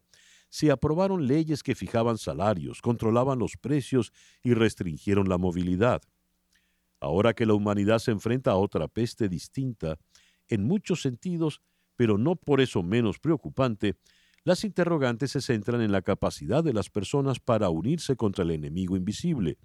Se 0.49 0.69
aprobaron 0.69 1.25
leyes 1.25 1.63
que 1.63 1.73
fijaban 1.73 2.19
salarios, 2.19 2.81
controlaban 2.81 3.39
los 3.39 3.57
precios 3.57 4.13
y 4.43 4.53
restringieron 4.53 5.27
la 5.27 5.39
movilidad. 5.39 6.03
Ahora 6.99 7.33
que 7.33 7.47
la 7.47 7.55
humanidad 7.55 7.97
se 7.97 8.11
enfrenta 8.11 8.51
a 8.51 8.57
otra 8.57 8.87
peste 8.87 9.27
distinta, 9.27 9.97
en 10.49 10.63
muchos 10.63 11.01
sentidos, 11.01 11.61
pero 11.95 12.17
no 12.17 12.35
por 12.35 12.61
eso 12.61 12.83
menos 12.83 13.19
preocupante, 13.19 13.95
las 14.43 14.63
interrogantes 14.63 15.31
se 15.31 15.41
centran 15.41 15.81
en 15.81 15.91
la 15.91 16.03
capacidad 16.03 16.63
de 16.63 16.73
las 16.73 16.89
personas 16.89 17.39
para 17.39 17.69
unirse 17.69 18.15
contra 18.15 18.43
el 18.43 18.51
enemigo 18.51 18.95
invisible, 18.95 19.57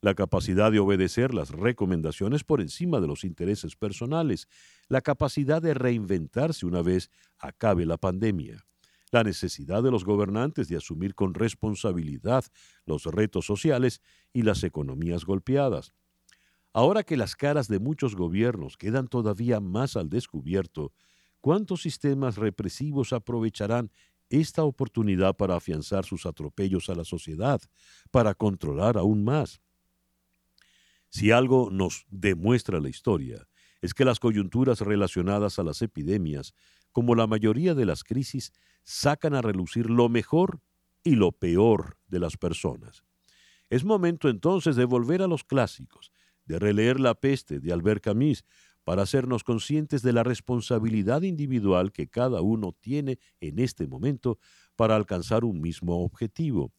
la 0.00 0.14
capacidad 0.14 0.72
de 0.72 0.78
obedecer 0.78 1.34
las 1.34 1.50
recomendaciones 1.50 2.44
por 2.44 2.60
encima 2.60 3.00
de 3.00 3.06
los 3.06 3.24
intereses 3.24 3.76
personales, 3.76 4.48
la 4.88 5.00
capacidad 5.00 5.60
de 5.62 5.74
reinventarse 5.74 6.66
una 6.66 6.82
vez 6.82 7.10
acabe 7.38 7.86
la 7.86 7.96
pandemia, 7.96 8.64
la 9.10 9.24
necesidad 9.24 9.82
de 9.82 9.90
los 9.90 10.04
gobernantes 10.04 10.68
de 10.68 10.76
asumir 10.76 11.14
con 11.14 11.34
responsabilidad 11.34 12.44
los 12.84 13.04
retos 13.04 13.46
sociales 13.46 14.00
y 14.32 14.42
las 14.42 14.62
economías 14.64 15.24
golpeadas. 15.24 15.94
Ahora 16.76 17.04
que 17.04 17.16
las 17.16 17.36
caras 17.36 17.68
de 17.68 17.78
muchos 17.78 18.16
gobiernos 18.16 18.76
quedan 18.76 19.06
todavía 19.06 19.60
más 19.60 19.96
al 19.96 20.10
descubierto, 20.10 20.92
¿cuántos 21.40 21.82
sistemas 21.82 22.36
represivos 22.36 23.12
aprovecharán 23.12 23.92
esta 24.28 24.64
oportunidad 24.64 25.36
para 25.36 25.54
afianzar 25.54 26.04
sus 26.04 26.26
atropellos 26.26 26.90
a 26.90 26.96
la 26.96 27.04
sociedad, 27.04 27.60
para 28.10 28.34
controlar 28.34 28.98
aún 28.98 29.22
más? 29.22 29.60
Si 31.10 31.30
algo 31.30 31.70
nos 31.70 32.06
demuestra 32.10 32.80
la 32.80 32.88
historia, 32.88 33.46
es 33.80 33.94
que 33.94 34.04
las 34.04 34.18
coyunturas 34.18 34.80
relacionadas 34.80 35.60
a 35.60 35.62
las 35.62 35.80
epidemias, 35.80 36.54
como 36.90 37.14
la 37.14 37.28
mayoría 37.28 37.76
de 37.76 37.86
las 37.86 38.02
crisis, 38.02 38.52
sacan 38.82 39.34
a 39.34 39.42
relucir 39.42 39.88
lo 39.88 40.08
mejor 40.08 40.60
y 41.04 41.14
lo 41.14 41.30
peor 41.30 41.98
de 42.08 42.18
las 42.18 42.36
personas. 42.36 43.04
Es 43.70 43.84
momento 43.84 44.28
entonces 44.28 44.74
de 44.74 44.86
volver 44.86 45.22
a 45.22 45.28
los 45.28 45.44
clásicos, 45.44 46.10
de 46.46 46.58
releer 46.58 47.00
La 47.00 47.14
peste 47.14 47.60
de 47.60 47.72
Albert 47.72 48.02
Camus, 48.02 48.44
para 48.84 49.02
hacernos 49.02 49.44
conscientes 49.44 50.02
de 50.02 50.12
la 50.12 50.22
responsabilidad 50.22 51.22
individual 51.22 51.90
que 51.90 52.06
cada 52.06 52.42
uno 52.42 52.72
tiene 52.78 53.18
en 53.40 53.58
este 53.58 53.86
momento 53.86 54.38
para 54.76 54.94
alcanzar 54.94 55.44
un 55.44 55.60
mismo 55.60 56.04
objetivo. 56.04 56.70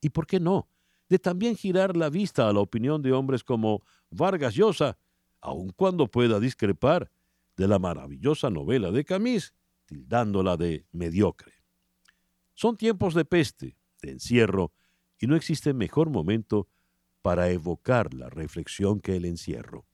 Y 0.00 0.10
por 0.10 0.26
qué 0.26 0.38
no, 0.38 0.68
de 1.08 1.18
también 1.18 1.56
girar 1.56 1.96
la 1.96 2.10
vista 2.10 2.48
a 2.48 2.52
la 2.52 2.60
opinión 2.60 3.02
de 3.02 3.12
hombres 3.12 3.42
como 3.42 3.82
Vargas 4.10 4.54
Llosa, 4.54 4.98
aun 5.40 5.70
cuando 5.70 6.08
pueda 6.08 6.38
discrepar 6.38 7.10
de 7.56 7.66
la 7.66 7.78
maravillosa 7.78 8.50
novela 8.50 8.92
de 8.92 9.04
Camus, 9.04 9.52
tildándola 9.84 10.56
de 10.56 10.86
mediocre. 10.92 11.52
Son 12.54 12.76
tiempos 12.76 13.14
de 13.14 13.24
peste, 13.24 13.76
de 14.00 14.12
encierro, 14.12 14.72
y 15.18 15.26
no 15.26 15.34
existe 15.34 15.72
mejor 15.72 16.10
momento 16.10 16.68
para 17.28 17.50
evocar 17.50 18.14
la 18.14 18.30
reflexión 18.30 19.00
que 19.00 19.14
el 19.14 19.26
encierro. 19.26 19.84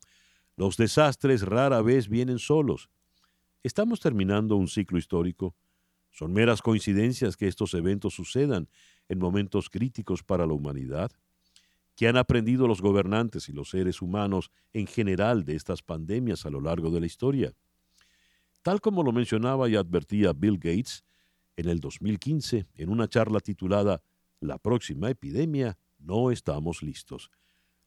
Los 0.54 0.76
desastres 0.76 1.42
rara 1.42 1.82
vez 1.82 2.08
vienen 2.08 2.38
solos. 2.38 2.90
Estamos 3.64 3.98
terminando 3.98 4.54
un 4.54 4.68
ciclo 4.68 4.98
histórico. 4.98 5.56
Son 6.12 6.32
meras 6.32 6.62
coincidencias 6.62 7.36
que 7.36 7.48
estos 7.48 7.74
eventos 7.74 8.14
sucedan 8.14 8.68
en 9.08 9.18
momentos 9.18 9.68
críticos 9.68 10.22
para 10.22 10.46
la 10.46 10.52
humanidad. 10.52 11.10
¿Qué 11.96 12.06
han 12.06 12.16
aprendido 12.18 12.68
los 12.68 12.80
gobernantes 12.80 13.48
y 13.48 13.52
los 13.52 13.70
seres 13.70 14.00
humanos 14.00 14.52
en 14.72 14.86
general 14.86 15.44
de 15.44 15.56
estas 15.56 15.82
pandemias 15.82 16.46
a 16.46 16.50
lo 16.50 16.60
largo 16.60 16.92
de 16.92 17.00
la 17.00 17.06
historia? 17.06 17.52
Tal 18.62 18.80
como 18.80 19.02
lo 19.02 19.10
mencionaba 19.10 19.68
y 19.68 19.74
advertía 19.74 20.32
Bill 20.32 20.58
Gates 20.58 21.02
en 21.56 21.68
el 21.68 21.80
2015 21.80 22.68
en 22.76 22.90
una 22.90 23.08
charla 23.08 23.40
titulada 23.40 24.02
La 24.38 24.56
próxima 24.58 25.10
epidemia, 25.10 25.76
no 26.04 26.30
estamos 26.30 26.82
listos. 26.82 27.30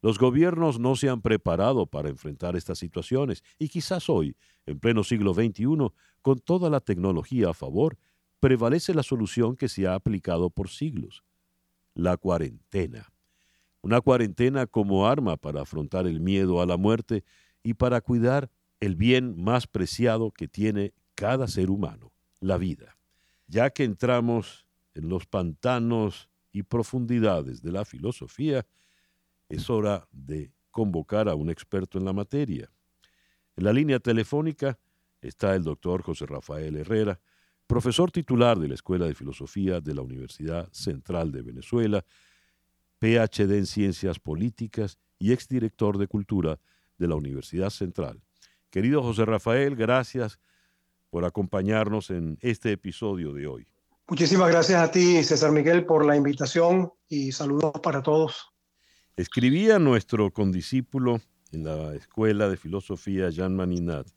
Los 0.01 0.19
gobiernos 0.19 0.79
no 0.79 0.95
se 0.95 1.09
han 1.09 1.21
preparado 1.21 1.87
para 1.87 2.09
enfrentar 2.09 2.55
estas 2.55 2.77
situaciones 2.77 3.43
y 3.57 3.69
quizás 3.69 4.09
hoy, 4.09 4.35
en 4.65 4.79
pleno 4.79 5.03
siglo 5.03 5.33
XXI, 5.33 5.91
con 6.21 6.39
toda 6.39 6.69
la 6.69 6.81
tecnología 6.81 7.49
a 7.49 7.53
favor, 7.53 7.97
prevalece 8.39 8.93
la 8.93 9.03
solución 9.03 9.55
que 9.55 9.69
se 9.69 9.87
ha 9.87 9.95
aplicado 9.95 10.49
por 10.49 10.69
siglos, 10.69 11.23
la 11.95 12.17
cuarentena. 12.17 13.11
Una 13.81 14.01
cuarentena 14.01 14.67
como 14.67 15.07
arma 15.07 15.37
para 15.37 15.61
afrontar 15.61 16.05
el 16.05 16.19
miedo 16.19 16.61
a 16.61 16.65
la 16.65 16.77
muerte 16.77 17.23
y 17.63 17.73
para 17.73 18.01
cuidar 18.01 18.51
el 18.79 18.95
bien 18.95 19.41
más 19.41 19.65
preciado 19.65 20.31
que 20.31 20.47
tiene 20.47 20.93
cada 21.15 21.47
ser 21.47 21.71
humano, 21.71 22.11
la 22.39 22.57
vida. 22.57 22.97
Ya 23.47 23.71
que 23.71 23.83
entramos 23.83 24.67
en 24.93 25.09
los 25.09 25.25
pantanos 25.25 26.29
y 26.57 26.63
profundidades 26.63 27.61
de 27.61 27.71
la 27.71 27.85
filosofía, 27.85 28.65
es 29.47 29.69
hora 29.69 30.07
de 30.11 30.51
convocar 30.71 31.29
a 31.29 31.35
un 31.35 31.51
experto 31.51 31.99
en 31.99 32.05
la 32.05 32.13
materia. 32.13 32.71
En 33.55 33.63
la 33.63 33.73
línea 33.73 33.99
telefónica 33.99 34.79
está 35.21 35.55
el 35.55 35.63
doctor 35.63 36.01
José 36.01 36.25
Rafael 36.25 36.75
Herrera, 36.75 37.19
profesor 37.67 38.11
titular 38.11 38.57
de 38.57 38.69
la 38.69 38.73
Escuela 38.73 39.05
de 39.05 39.13
Filosofía 39.13 39.79
de 39.79 39.93
la 39.93 40.01
Universidad 40.01 40.67
Central 40.71 41.31
de 41.31 41.43
Venezuela, 41.43 42.03
PhD 42.97 43.57
en 43.57 43.67
Ciencias 43.67 44.19
Políticas 44.19 44.97
y 45.19 45.33
exdirector 45.33 45.99
de 45.99 46.07
Cultura 46.07 46.59
de 46.97 47.07
la 47.07 47.15
Universidad 47.15 47.69
Central. 47.69 48.23
Querido 48.71 49.03
José 49.03 49.25
Rafael, 49.25 49.75
gracias 49.75 50.39
por 51.11 51.23
acompañarnos 51.23 52.09
en 52.09 52.39
este 52.41 52.71
episodio 52.71 53.31
de 53.33 53.45
hoy. 53.45 53.67
Muchísimas 54.09 54.49
gracias 54.49 54.81
a 54.81 54.89
ti, 54.89 55.21
César 55.21 55.51
Miguel, 55.51 55.85
por 55.85 56.05
la 56.05 56.15
invitación 56.15 56.93
y 57.09 57.33
saludos 57.33 57.73
para 57.83 58.01
todos. 58.01 58.53
Escribía 59.17 59.79
nuestro 59.79 60.31
condiscípulo 60.31 61.19
en 61.51 61.65
la 61.65 61.93
Escuela 61.93 62.47
de 62.47 62.55
Filosofía, 62.55 63.29
Jean 63.29 63.53
Maninat. 63.57 64.07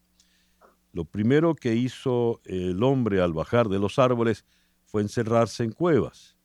Lo 0.93 1.05
primero 1.05 1.57
que 1.57 1.75
hizo 1.75 2.41
el 2.45 2.81
hombre 2.85 3.21
al 3.21 3.33
bajar 3.33 3.69
de 3.69 3.81
los 3.81 3.99
árboles 3.99 4.45
fue 4.85 5.03
encerrarse 5.03 5.65
en 5.65 5.73
cuevas. 5.73 6.37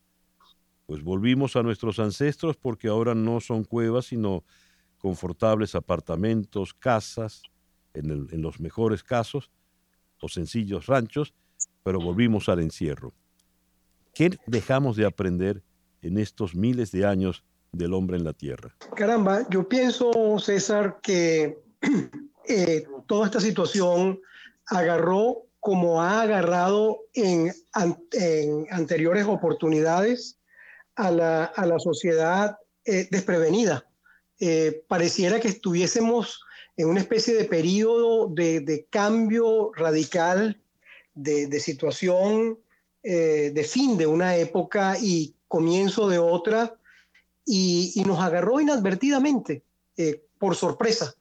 Pues 0.87 1.03
volvimos 1.03 1.55
a 1.55 1.61
nuestros 1.61 1.99
ancestros 1.99 2.57
porque 2.57 2.87
ahora 2.87 3.13
no 3.13 3.39
son 3.41 3.63
cuevas, 3.63 4.05
sino 4.07 4.43
confortables 4.97 5.75
apartamentos, 5.75 6.73
casas, 6.73 7.43
en, 7.93 8.09
en 8.09 8.41
los 8.41 8.59
mejores 8.59 9.03
casos, 9.03 9.51
o 10.19 10.29
sencillos 10.29 10.87
ranchos, 10.87 11.35
pero 11.83 11.99
volvimos 11.99 12.49
al 12.49 12.61
encierro. 12.61 13.13
¿Qué 14.15 14.31
dejamos 14.47 14.95
de 14.97 15.05
aprender 15.05 15.61
en 16.01 16.17
estos 16.17 16.55
miles 16.55 16.91
de 16.91 17.05
años 17.05 17.43
del 17.75 17.93
hombre 17.93 18.17
en 18.17 18.23
la 18.23 18.33
tierra. 18.33 18.75
Caramba, 18.95 19.47
yo 19.49 19.67
pienso, 19.67 20.11
César, 20.39 20.99
que 21.01 21.59
eh, 22.47 22.87
toda 23.07 23.25
esta 23.25 23.39
situación 23.39 24.19
agarró 24.67 25.43
como 25.59 26.01
ha 26.01 26.21
agarrado 26.21 26.99
en, 27.13 27.51
anteriores 28.69 29.25
oportunidades 29.25 30.37
a 30.95 31.11
la, 31.11 31.79
sociedad 31.79 32.57
eh, 32.85 33.07
desprevenida. 33.09 33.85
Eh, 34.39 34.83
pareciera 34.87 35.39
que 35.39 35.47
estuviésemos 35.47 36.39
en 36.77 36.89
una 36.89 36.99
especie 36.99 37.33
de 37.33 37.45
periodo 37.45 38.27
de, 38.27 38.85
cambio 38.91 39.71
radical 39.73 40.61
de, 41.15 41.47
de 41.47 41.59
situación, 41.59 42.59
de 43.05 43.67
fin 43.69 43.97
de 43.97 44.07
una 44.07 44.35
época 44.35 44.97
y 44.99 45.35
comienzo 45.47 46.09
de 46.09 46.17
otra, 46.17 46.75
y, 47.45 48.03
nos 48.05 48.19
agarró 48.19 48.59
inadvertidamente, 48.59 49.63
eh, 49.97 50.23
por 50.39 50.55
sorpresa. 50.55 51.13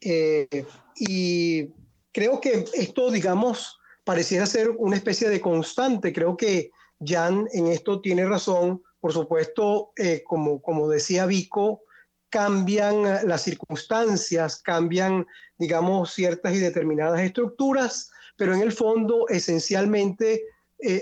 Eh, 0.00 0.64
y 0.96 1.68
creo 2.12 2.40
que 2.40 2.64
esto, 2.74 3.10
digamos, 3.10 3.78
pareciera 4.04 4.46
ser 4.46 4.70
una 4.70 4.96
especie 4.96 5.28
de 5.28 5.40
constante. 5.40 6.12
Creo 6.12 6.36
que 6.36 6.70
Jan 7.04 7.48
en 7.52 7.66
esto 7.66 8.00
tiene 8.00 8.24
razón. 8.24 8.82
Por 9.00 9.12
supuesto, 9.12 9.92
eh, 9.96 10.22
como, 10.24 10.62
como 10.62 10.88
decía 10.88 11.26
Vico, 11.26 11.82
cambian 12.30 13.02
las 13.28 13.42
circunstancias, 13.42 14.62
cambian, 14.62 15.26
digamos, 15.58 16.12
ciertas 16.12 16.54
y 16.54 16.58
determinadas 16.58 17.20
estructuras, 17.20 18.10
pero 18.36 18.54
en 18.54 18.62
el 18.62 18.72
fondo, 18.72 19.28
esencialmente, 19.28 20.42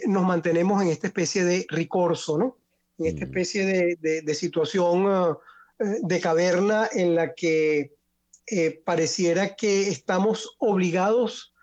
nos 0.06 0.22
mantenemos 0.24 0.82
en 0.82 0.88
esta 0.88 1.06
especie 1.08 1.44
de 1.44 1.66
ricorso, 1.68 2.38
¿no? 2.38 2.58
en 2.98 3.06
esta 3.06 3.24
mm. 3.24 3.28
especie 3.28 3.96
de, 3.96 4.34
situación 4.34 5.06
ah, 5.08 5.38
eh, 5.78 5.98
de 6.02 6.20
caverna 6.20 6.88
en 6.92 7.14
la 7.14 7.34
que 7.34 7.92
eh, 8.46 8.82
pareciera 8.84 9.56
que 9.56 9.88
estamos 9.88 10.54
obligados 10.58 11.54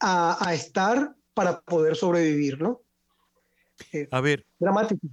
a, 0.00 0.54
estar 0.54 1.14
para 1.34 1.60
poder 1.60 1.94
sobrevivir, 1.94 2.58
¿no? 2.58 2.80
Eh, 3.92 4.08
a 4.10 4.22
ver. 4.22 4.46
Dramático. 4.58 5.06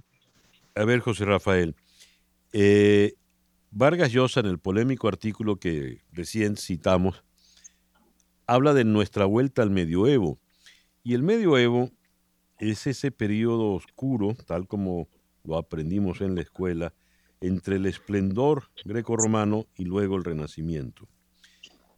A 0.74 0.84
ver, 0.84 1.00
José 1.00 1.26
Rafael. 1.26 1.76
Eh, 2.54 3.12
Vargas 3.70 4.10
Llosa, 4.10 4.40
en 4.40 4.46
el 4.46 4.58
polémico 4.58 5.06
artículo 5.06 5.56
que 5.56 6.00
recién 6.10 6.56
citamos, 6.56 7.22
habla 8.46 8.72
de 8.72 8.84
nuestra 8.84 9.26
vuelta 9.26 9.60
al 9.60 9.70
medioevo. 9.70 10.38
Y 11.02 11.12
el 11.12 11.22
medioevo 11.22 11.90
es 12.58 12.86
ese 12.86 13.10
periodo 13.10 13.72
oscuro, 13.72 14.36
tal 14.46 14.66
como 14.66 15.08
lo 15.44 15.56
aprendimos 15.56 16.20
en 16.20 16.34
la 16.34 16.42
escuela, 16.42 16.94
entre 17.40 17.76
el 17.76 17.86
esplendor 17.86 18.64
greco-romano 18.84 19.66
y 19.76 19.84
luego 19.84 20.16
el 20.16 20.24
renacimiento. 20.24 21.08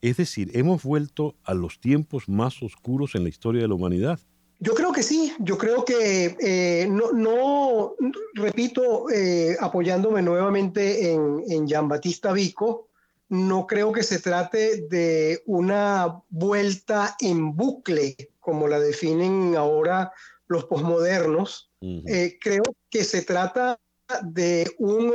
Es 0.02 0.16
decir, 0.16 0.50
hemos 0.54 0.82
vuelto 0.82 1.36
a 1.44 1.54
los 1.54 1.80
tiempos 1.80 2.28
más 2.28 2.62
oscuros 2.62 3.14
en 3.14 3.24
la 3.24 3.28
historia 3.28 3.62
de 3.62 3.68
la 3.68 3.74
humanidad. 3.74 4.18
Yo 4.58 4.74
creo 4.74 4.92
que 4.92 5.02
sí, 5.02 5.32
yo 5.38 5.56
creo 5.56 5.84
que 5.84 6.36
eh, 6.38 6.86
no, 6.88 7.94
repito, 8.34 9.08
eh, 9.10 9.56
apoyándome 9.58 10.20
nuevamente 10.20 11.12
en, 11.12 11.42
en 11.48 11.88
Batista 11.88 12.32
Vico, 12.32 12.88
no 13.30 13.66
creo 13.66 13.92
que 13.92 14.02
se 14.02 14.18
trate 14.18 14.86
de 14.88 15.42
una 15.46 16.20
vuelta 16.28 17.16
en 17.20 17.56
bucle, 17.56 18.16
como 18.38 18.68
la 18.68 18.80
definen 18.80 19.56
ahora 19.56 20.12
los 20.50 20.64
posmodernos. 20.64 21.70
Eh, 21.80 22.38
creo 22.40 22.64
que 22.90 23.04
se 23.04 23.22
trata 23.22 23.80
de 24.22 24.68
un 24.78 25.12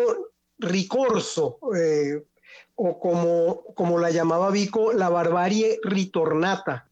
ricorso, 0.57 1.59
o 2.75 2.99
como, 2.99 3.63
como 3.75 3.99
la 3.99 4.09
llamaba 4.11 4.49
Vico, 4.49 4.93
la 4.93 5.09
barbarie 5.09 5.77
ritornata. 5.83 6.89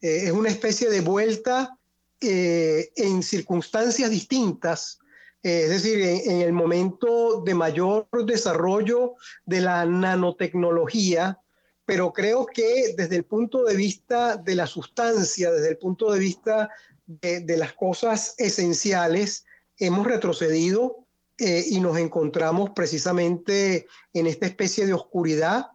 es 0.00 0.32
una 0.32 0.48
especie 0.48 0.88
de 0.88 1.02
vuelta 1.02 1.78
eh, 2.24 2.92
en 2.96 3.22
circunstancias 3.22 4.08
distintas, 4.08 5.00
eh, 5.42 5.64
es 5.64 5.70
decir, 5.70 6.00
en, 6.00 6.40
el 6.40 6.52
momento 6.52 7.42
de 7.44 7.52
mayor 7.52 8.06
desarrollo 8.24 9.16
de 9.44 9.60
la 9.60 9.84
nanotecnología, 9.84 11.40
pero 11.84 12.12
creo 12.12 12.46
que 12.46 12.94
desde 12.96 13.16
el 13.16 13.24
punto 13.24 13.64
de 13.64 13.74
vista 13.74 14.36
de 14.36 14.54
la 14.54 14.68
sustancia, 14.68 15.50
desde 15.50 15.70
el 15.70 15.78
punto 15.78 16.12
de 16.12 16.20
vista 16.20 16.70
de, 17.06 17.56
las 17.56 17.72
cosas 17.72 18.34
esenciales, 18.38 19.44
hemos 19.78 20.06
retrocedido 20.06 21.06
eh, 21.38 21.64
y 21.68 21.80
nos 21.80 21.98
encontramos 21.98 22.70
precisamente 22.70 23.86
en 24.12 24.26
esta 24.26 24.46
especie 24.46 24.86
de 24.86 24.94
oscuridad, 24.94 25.66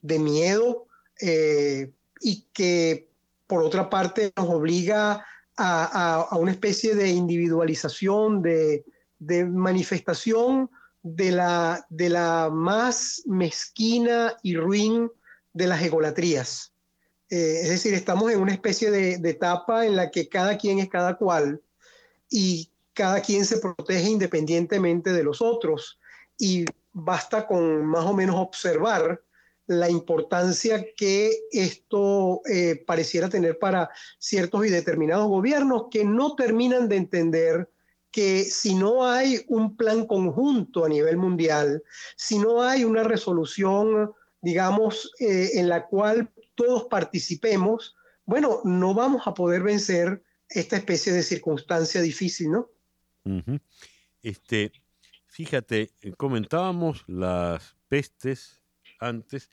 de 0.00 0.18
miedo, 0.18 0.86
y 2.20 2.48
que 2.52 3.08
por 3.46 3.62
otra 3.62 3.88
parte 3.88 4.32
nos 4.36 4.48
obliga 4.48 5.24
a, 5.56 6.36
una 6.38 6.52
especie 6.52 6.94
de 6.94 7.10
individualización, 7.10 8.42
de, 8.42 8.84
manifestación 9.46 10.70
de 11.02 11.32
la, 11.32 11.86
de 11.90 12.08
la 12.08 12.50
más 12.50 13.22
mezquina 13.26 14.36
y 14.42 14.56
ruin 14.56 15.10
de 15.52 15.66
las 15.66 15.82
egolatrías. 15.82 16.71
Eh, 17.32 17.60
es 17.62 17.70
decir, 17.70 17.94
estamos 17.94 18.30
en 18.30 18.42
una 18.42 18.52
especie 18.52 18.90
de, 18.90 19.14
etapa 19.14 19.86
en 19.86 19.96
la 19.96 20.10
que 20.10 20.28
cada 20.28 20.58
quien 20.58 20.80
es 20.80 20.90
cada 20.90 21.16
cual 21.16 21.62
y 22.28 22.70
cada 22.92 23.22
quien 23.22 23.46
se 23.46 23.56
protege 23.56 24.10
independientemente 24.10 25.14
de 25.14 25.22
los 25.24 25.40
otros. 25.40 25.98
Y 26.36 26.66
basta 26.92 27.46
con 27.46 27.86
más 27.86 28.04
o 28.04 28.12
menos 28.12 28.36
observar 28.36 29.22
la 29.66 29.88
importancia 29.88 30.84
que 30.94 31.30
esto 31.52 32.42
eh, 32.44 32.84
pareciera 32.86 33.30
tener 33.30 33.58
para 33.58 33.88
ciertos 34.18 34.66
y 34.66 34.68
determinados 34.68 35.26
gobiernos 35.26 35.86
que 35.90 36.04
no 36.04 36.34
terminan 36.34 36.86
de 36.86 36.96
entender 36.96 37.70
que 38.10 38.44
si 38.44 38.74
no 38.74 39.06
hay 39.06 39.42
un 39.48 39.74
plan 39.74 40.04
conjunto 40.04 40.84
a 40.84 40.88
nivel 40.90 41.16
mundial, 41.16 41.82
si 42.14 42.38
no 42.38 42.62
hay 42.62 42.84
una 42.84 43.04
resolución, 43.04 44.12
digamos, 44.42 45.10
eh, 45.18 45.52
en 45.54 45.70
la 45.70 45.86
cual 45.86 46.30
todos 46.54 46.84
participemos, 46.84 47.96
bueno, 48.24 48.60
no 48.64 48.94
vamos 48.94 49.26
a 49.26 49.34
poder 49.34 49.62
vencer 49.62 50.22
esta 50.48 50.76
especie 50.76 51.12
de 51.12 51.22
circunstancia 51.22 52.00
difícil, 52.00 52.50
¿no? 52.50 52.70
Este, 54.22 54.72
fíjate, 55.26 55.92
comentábamos 56.16 57.04
las 57.06 57.76
pestes 57.88 58.60
antes 59.00 59.50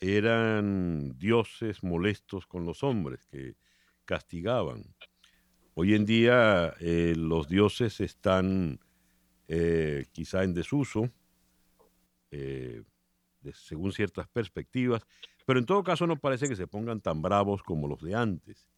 eran 0.00 1.16
dioses 1.18 1.82
molestos 1.82 2.46
con 2.46 2.64
los 2.64 2.82
hombres 2.82 3.24
que 3.26 3.56
castigaban. 4.04 4.94
Hoy 5.74 5.94
en 5.94 6.04
día 6.04 6.74
eh, 6.80 7.14
los 7.16 7.48
dioses 7.48 8.00
están 8.00 8.80
eh, 9.48 10.06
quizá 10.12 10.44
en 10.44 10.54
desuso, 10.54 11.10
eh, 12.30 12.82
según 13.52 13.92
ciertas 13.92 14.28
perspectivas, 14.28 15.06
pero 15.44 15.58
en 15.58 15.66
todo 15.66 15.84
caso 15.84 16.06
no 16.06 16.18
parece 16.18 16.48
que 16.48 16.56
se 16.56 16.66
pongan 16.66 17.00
tan 17.00 17.22
bravos 17.22 17.62
como 17.62 17.88
los 17.88 18.02
de 18.02 18.14
antes. 18.14 18.68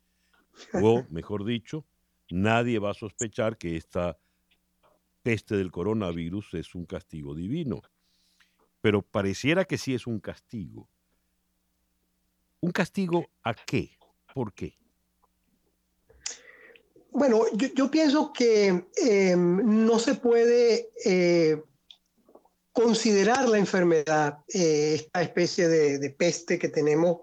O, 0.83 1.05
mejor 1.11 1.45
dicho, 1.45 1.85
nadie 2.31 2.79
va 2.79 2.91
a 2.91 2.95
sospechar 2.95 3.59
que 3.59 3.77
esta 3.77 4.19
peste 5.23 5.57
del 5.57 5.71
coronavirus 5.71 6.55
es 6.55 6.75
un 6.75 6.87
castigo 6.87 7.35
divino 7.35 7.83
pero 8.87 9.03
pareciera 9.03 9.65
que 9.65 9.79
sí 9.79 9.95
es 9.95 10.07
un 10.07 10.21
castigo. 10.21 10.89
¿Un 12.61 12.71
castigo 12.71 13.27
a 13.43 13.53
qué? 13.53 13.99
¿Por 14.33 14.53
qué? 14.55 14.79
Bueno, 17.11 17.43
yo, 17.53 17.91
pienso 17.91 18.33
que 18.33 18.87
em, 18.97 19.85
no 19.87 19.99
se 19.99 20.15
puede 20.15 20.91
eh, 21.05 21.65
considerar 22.77 23.49
la 23.49 23.57
enfermedad, 23.57 24.41
eh, 24.53 24.97
esta 24.97 25.23
especie 25.23 25.67
de, 25.67 26.11
peste 26.11 26.59
que 26.59 26.69
tenemos 26.69 27.23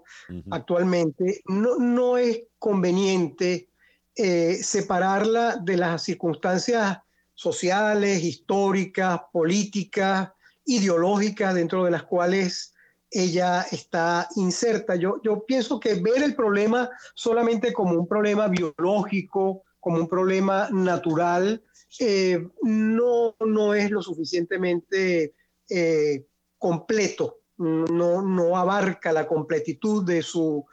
actualmente, 0.50 1.42
no, 1.46 1.76
no, 1.76 2.18
es 2.18 2.40
conveniente 2.58 3.68
eh, 4.16 4.58
separarla 4.60 5.58
de 5.62 5.76
las 5.76 6.02
circunstancias 6.02 6.98
sociales, 7.34 8.24
históricas, 8.24 9.20
políticas, 9.32 10.32
ideológicas 10.64 11.54
dentro 11.54 11.84
de 11.84 11.92
las 11.92 12.02
cuales 12.02 12.74
ella 13.08 13.64
está 13.70 14.28
inserta. 14.34 14.96
Yo, 14.96 15.20
yo 15.22 15.46
pienso 15.46 15.78
que 15.78 15.94
ver 15.94 16.24
el 16.24 16.34
problema 16.34 16.90
solamente 17.14 17.72
como 17.72 17.92
un 17.92 18.08
problema 18.08 18.48
biológico, 18.48 19.62
como 19.78 19.98
un 19.98 20.08
problema 20.08 20.68
natural, 20.72 21.62
eh, 22.00 22.44
no, 22.62 23.36
no 23.38 23.72
es 23.72 23.92
lo 23.92 24.02
suficientemente 24.02 25.32
eh, 25.68 26.26
completo, 26.58 27.40
no, 27.56 28.22
no 28.22 28.56
abarca 28.56 29.12
la 29.12 29.26
completitud 29.26 30.04
de 30.04 30.22
su, 30.22 30.64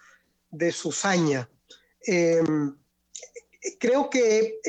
de 0.49 0.71
su 0.71 0.91
saña. 0.91 1.49
Eh, 2.07 2.41
creo 3.79 4.09
que 4.09 4.59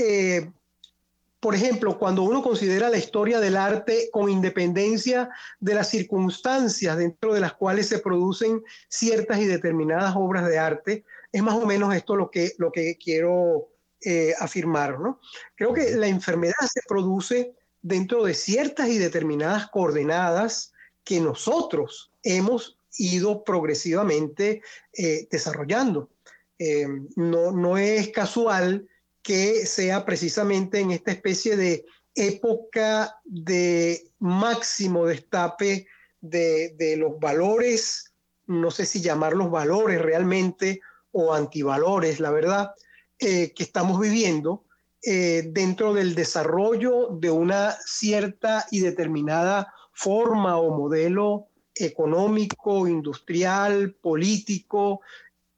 por 1.43 1.57
ejemplo, 1.57 1.99
cuando 1.99 2.23
uno 2.23 2.41
considera 2.41 2.89
la 2.89 2.99
historia 2.99 3.41
del 3.41 3.57
arte 3.57 4.11
con 4.13 4.31
independencia 4.31 5.29
de 5.59 5.75
las 5.75 5.91
circunstancias 5.91 6.97
dentro 6.97 7.35
de 7.35 7.41
las 7.41 7.55
cuales 7.55 7.89
se 7.89 7.99
producen 7.99 8.63
ciertas 8.89 9.41
y 9.41 9.47
determinadas 9.47 10.15
obras 10.15 10.47
de 10.47 10.61
arte, 10.61 11.05
es 11.33 11.43
más 11.43 11.55
o 11.55 11.67
menos 11.67 11.93
esto 11.97 12.15
lo 12.15 12.31
que, 12.31 12.53
lo 12.59 12.71
que 12.71 12.97
quiero 12.97 13.71
eh, 14.05 14.33
afirmar. 14.39 15.01
¿no? 15.01 15.19
Creo 15.57 15.75
que 15.75 15.97
la 15.97 16.07
enfermedad 16.07 16.55
se 16.73 16.81
produce 16.87 17.57
dentro 17.83 18.25
de 18.25 18.35
ciertas 18.35 18.89
y 18.89 18.99
determinadas 18.99 19.69
coordenadas 19.69 20.73
que 21.05 21.21
nosotros 21.21 22.13
hemos 22.23 22.79
ido 22.97 23.43
progresivamente 23.45 24.63
eh, 24.93 25.27
desarrollando. 25.31 26.11
Eh, 26.59 26.87
no, 27.17 27.51
no 27.51 27.77
es 27.77 28.09
casual 28.11 28.89
que 29.23 29.67
sea 29.67 30.05
precisamente 30.05 30.81
en 30.81 30.91
esta 30.91 31.13
especie 31.13 31.57
de 31.57 31.85
época 32.15 33.21
de 33.25 34.11
máximo 34.19 35.07
destape 35.07 35.87
de, 36.21 36.95
los 36.99 37.19
valores, 37.19 38.13
no 38.47 38.71
sé 38.71 38.87
si 38.87 39.01
llamarlos 39.01 39.51
valores 39.51 40.01
realmente 40.01 40.81
o 41.11 41.33
antivalores, 41.35 42.21
la 42.21 42.31
verdad, 42.31 42.75
eh, 43.19 43.53
que 43.55 43.63
estamos 43.63 44.01
viviendo 44.01 44.65
eh, 45.05 45.43
dentro 45.49 45.93
del 45.93 46.15
desarrollo 46.15 47.09
de 47.11 47.31
una 47.31 47.77
cierta 47.85 48.67
y 48.71 48.81
determinada 48.81 49.75
forma 49.93 50.59
o 50.59 50.77
modelo 50.77 51.49
económico, 51.75 52.87
industrial, 52.87 53.95
político, 53.95 55.01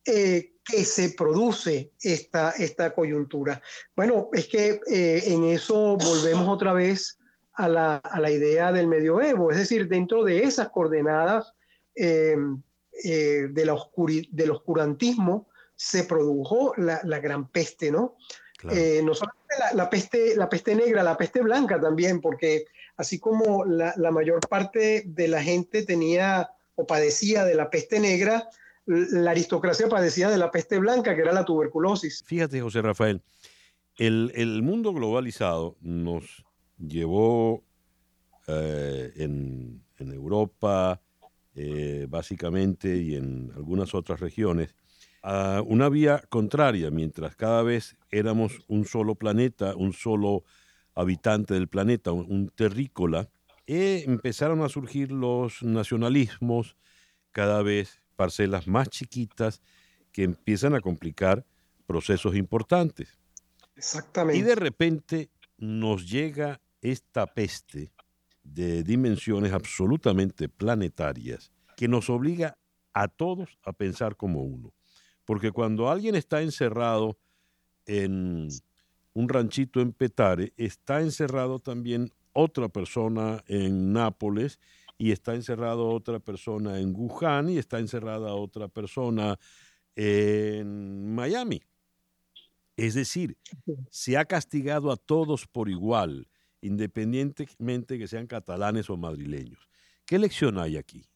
eh, 0.07 0.55
que 0.65 0.85
se 0.85 1.11
produce 1.11 1.93
esta, 2.01 2.53
esta 2.53 2.95
coyuntura. 2.95 3.61
Bueno, 3.95 4.31
es 4.33 4.47
que 4.49 4.81
eh, 4.91 5.23
en 5.27 5.45
eso 5.45 5.97
volvemos 5.99 6.49
otra 6.49 6.73
vez 6.73 7.19
a 7.53 7.69
la, 7.69 7.97
a 7.97 8.21
la, 8.21 8.31
idea 8.31 8.73
del 8.73 8.87
medioevo, 8.87 9.51
es 9.51 9.59
decir, 9.59 9.89
dentro 9.89 10.25
de 10.25 10.43
esas 10.45 10.71
coordenadas 10.71 11.53
de 11.95 12.37
la 13.55 13.77
del 14.31 14.51
oscurantismo, 14.51 15.49
se 15.77 16.05
produjo 16.05 16.73
la, 16.77 17.19
gran 17.19 17.49
peste, 17.49 17.91
¿no? 17.91 18.17
Eh, 18.71 19.03
no 19.05 19.15
solamente 19.15 19.55
la, 19.75 19.91
peste, 19.91 20.37
la 20.37 20.49
peste 20.49 20.75
negra, 20.75 21.03
la 21.03 21.17
peste 21.17 21.43
blanca 21.43 21.81
también, 21.81 22.21
porque 22.21 22.65
así 22.97 23.19
como 23.19 23.65
la, 23.65 23.95
mayor 24.11 24.41
parte 24.49 25.03
de 25.07 25.29
la 25.29 25.43
gente 25.43 25.83
tenía 25.83 26.51
o 26.77 26.87
padecía 26.87 27.45
de 27.45 27.55
la 27.55 27.71
peste 27.71 28.01
negra, 28.01 28.49
la 28.87 29.31
aristocracia 29.31 29.89
padecía 29.89 30.29
de 30.29 30.39
la 30.39 30.51
peste 30.51 30.79
blanca, 30.79 31.15
que 31.15 31.23
era 31.23 31.33
la 31.33 31.45
tuberculosis. 31.45 32.23
Fíjate, 32.27 32.61
José 32.61 32.83
Rafael, 32.83 33.23
el, 33.97 34.63
mundo 34.63 34.93
globalizado 34.93 35.77
nos 35.81 36.45
llevó 36.79 37.63
eh, 38.47 39.13
en, 39.17 39.83
Europa, 39.99 41.01
eh, 41.55 42.07
básicamente, 42.09 42.95
y 42.97 43.15
en 43.15 43.51
algunas 43.57 43.95
otras 43.95 44.21
regiones, 44.21 44.75
a 45.27 45.63
una 45.63 45.89
vía 45.89 46.23
contraria, 46.29 46.91
mientras 46.91 47.35
cada 47.35 47.63
vez 47.63 47.97
éramos 48.11 48.61
un 48.69 48.85
solo 48.85 49.15
planeta, 49.15 49.75
un 49.75 49.95
solo 49.95 50.45
habitante 50.95 51.55
del 51.55 51.67
planeta, 51.67 52.13
un, 52.13 52.51
terrícola, 52.55 53.31
eh, 53.67 54.05
empezaron 54.07 54.61
a 54.61 54.69
surgir 54.69 55.11
los 55.11 55.63
nacionalismos, 55.63 56.77
cada 57.33 57.63
vez 57.63 58.03
parcelas 58.17 58.69
más 58.69 58.91
chiquitas 58.91 59.63
que 60.13 60.25
empiezan 60.25 60.75
a 60.75 60.83
complicar 60.83 61.47
procesos 61.87 62.37
importantes. 62.37 63.19
Exactamente. 63.77 64.39
Y 64.39 64.43
de 64.43 64.57
repente 64.57 65.31
nos 65.57 66.07
llega 66.07 66.61
esta 66.83 67.27
peste 67.27 67.93
de 68.43 68.83
dimensiones 68.83 69.55
absolutamente 69.55 70.51
planetarias 70.51 71.51
que 71.79 71.89
nos 71.89 72.11
obliga 72.11 72.59
a 72.93 73.09
todos 73.09 73.59
a 73.65 73.73
pensar 73.73 74.17
como 74.17 74.43
uno. 74.43 74.75
Porque 75.25 75.53
cuando 75.53 75.91
alguien 75.91 76.15
está 76.15 76.43
encerrado 76.43 77.17
en 77.87 78.49
un 79.13 79.29
ranchito 79.29 79.81
en 79.81 79.93
Petare, 79.93 80.53
está 80.57 81.01
encerrado 81.01 81.61
también 81.61 82.13
otra 82.33 82.69
persona 82.69 83.43
en 83.47 83.93
Nápoles 83.93 84.59
y 84.99 85.13
está 85.13 85.35
encerrado 85.35 85.89
otra 85.89 86.19
persona 86.19 86.79
en 86.79 86.95
Wuhan 86.95 87.49
y 87.49 87.59
está 87.59 87.79
encerrada 87.79 88.35
otra 88.35 88.69
persona 88.69 89.39
en 89.97 91.15
Miami. 91.15 91.63
Es 92.77 92.95
decir, 92.95 93.37
se 93.91 94.17
ha 94.17 94.25
castigado 94.25 94.91
a 94.91 94.97
todos 94.97 95.47
por 95.47 95.69
igual, 95.69 96.29
independientemente 96.61 97.99
que 97.99 98.09
sean 98.09 98.27
catalanes 98.27 98.91
o 98.91 98.97
madrileños. 98.97 99.69
¿Qué 100.05 100.19
lección 100.19 100.59
hay 100.59 100.77
aquí? 100.77 101.07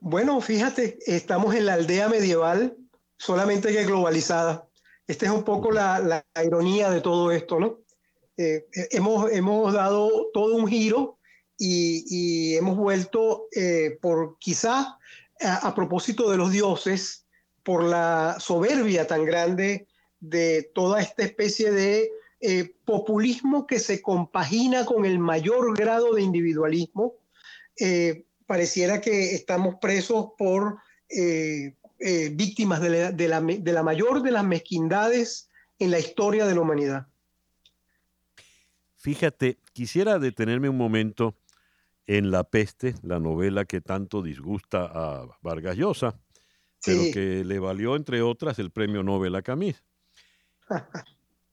Bueno, 0.00 0.38
fíjate, 0.42 0.98
estamos 1.06 1.54
en 1.54 1.64
la 1.64 1.74
aldea 1.74 2.10
medieval, 2.10 2.76
solamente 3.24 3.72
que 3.72 3.84
globalizada. 3.84 4.68
Esta 5.06 5.26
es 5.26 5.32
un 5.32 5.44
poco 5.44 5.70
la, 5.70 6.24
ironía 6.44 6.90
de 6.90 7.00
todo 7.00 7.30
esto, 7.32 7.58
¿no? 7.58 7.80
Eh, 8.36 8.66
eh, 8.74 8.88
hemos, 8.90 9.30
hemos 9.30 9.72
dado 9.72 10.30
todo 10.32 10.56
un 10.56 10.66
giro 10.66 11.18
y, 11.58 12.56
hemos 12.56 12.76
vuelto 12.76 13.46
eh, 13.54 13.98
por 14.00 14.38
quizá 14.38 14.98
a, 15.40 15.74
propósito 15.74 16.30
de 16.30 16.36
los 16.36 16.50
dioses, 16.50 17.26
por 17.62 17.84
la 17.84 18.36
soberbia 18.40 19.06
tan 19.06 19.24
grande 19.24 19.86
de 20.20 20.70
toda 20.74 21.00
esta 21.00 21.22
especie 21.22 21.70
de 21.70 22.10
eh, 22.40 22.74
populismo 22.84 23.66
que 23.66 23.78
se 23.78 24.02
compagina 24.02 24.84
con 24.84 25.06
el 25.06 25.18
mayor 25.18 25.76
grado 25.76 26.14
de 26.14 26.22
individualismo. 26.22 27.14
Eh, 27.78 28.26
pareciera 28.46 29.00
que 29.00 29.34
estamos 29.34 29.76
presos 29.80 30.28
por 30.36 30.78
víctimas 32.32 32.80
de 32.82 33.28
la 33.28 33.82
mayor 33.82 34.22
de 34.22 34.30
las 34.30 34.44
mezquindades 34.44 35.48
en 35.78 35.90
la 35.90 35.98
historia 35.98 36.46
de 36.46 36.54
la 36.54 36.60
humanidad. 36.60 37.06
Fíjate, 38.96 39.58
quisiera 39.74 40.18
detenerme 40.18 40.68
un 40.68 40.78
momento 40.78 41.34
en 42.06 42.30
La 42.30 42.44
peste, 42.44 42.94
la 43.02 43.18
novela 43.18 43.64
que 43.64 43.80
tanto 43.80 44.22
disgusta 44.22 44.86
a 44.86 45.26
Vargas 45.42 45.76
Llosa, 45.76 46.18
pero 46.84 47.02
que 47.12 47.44
le 47.44 47.58
valió, 47.58 47.96
entre 47.96 48.22
otras, 48.22 48.58
el 48.58 48.70
premio 48.70 49.02
Nobel 49.02 49.34
a 49.34 49.42
Camus. 49.42 49.82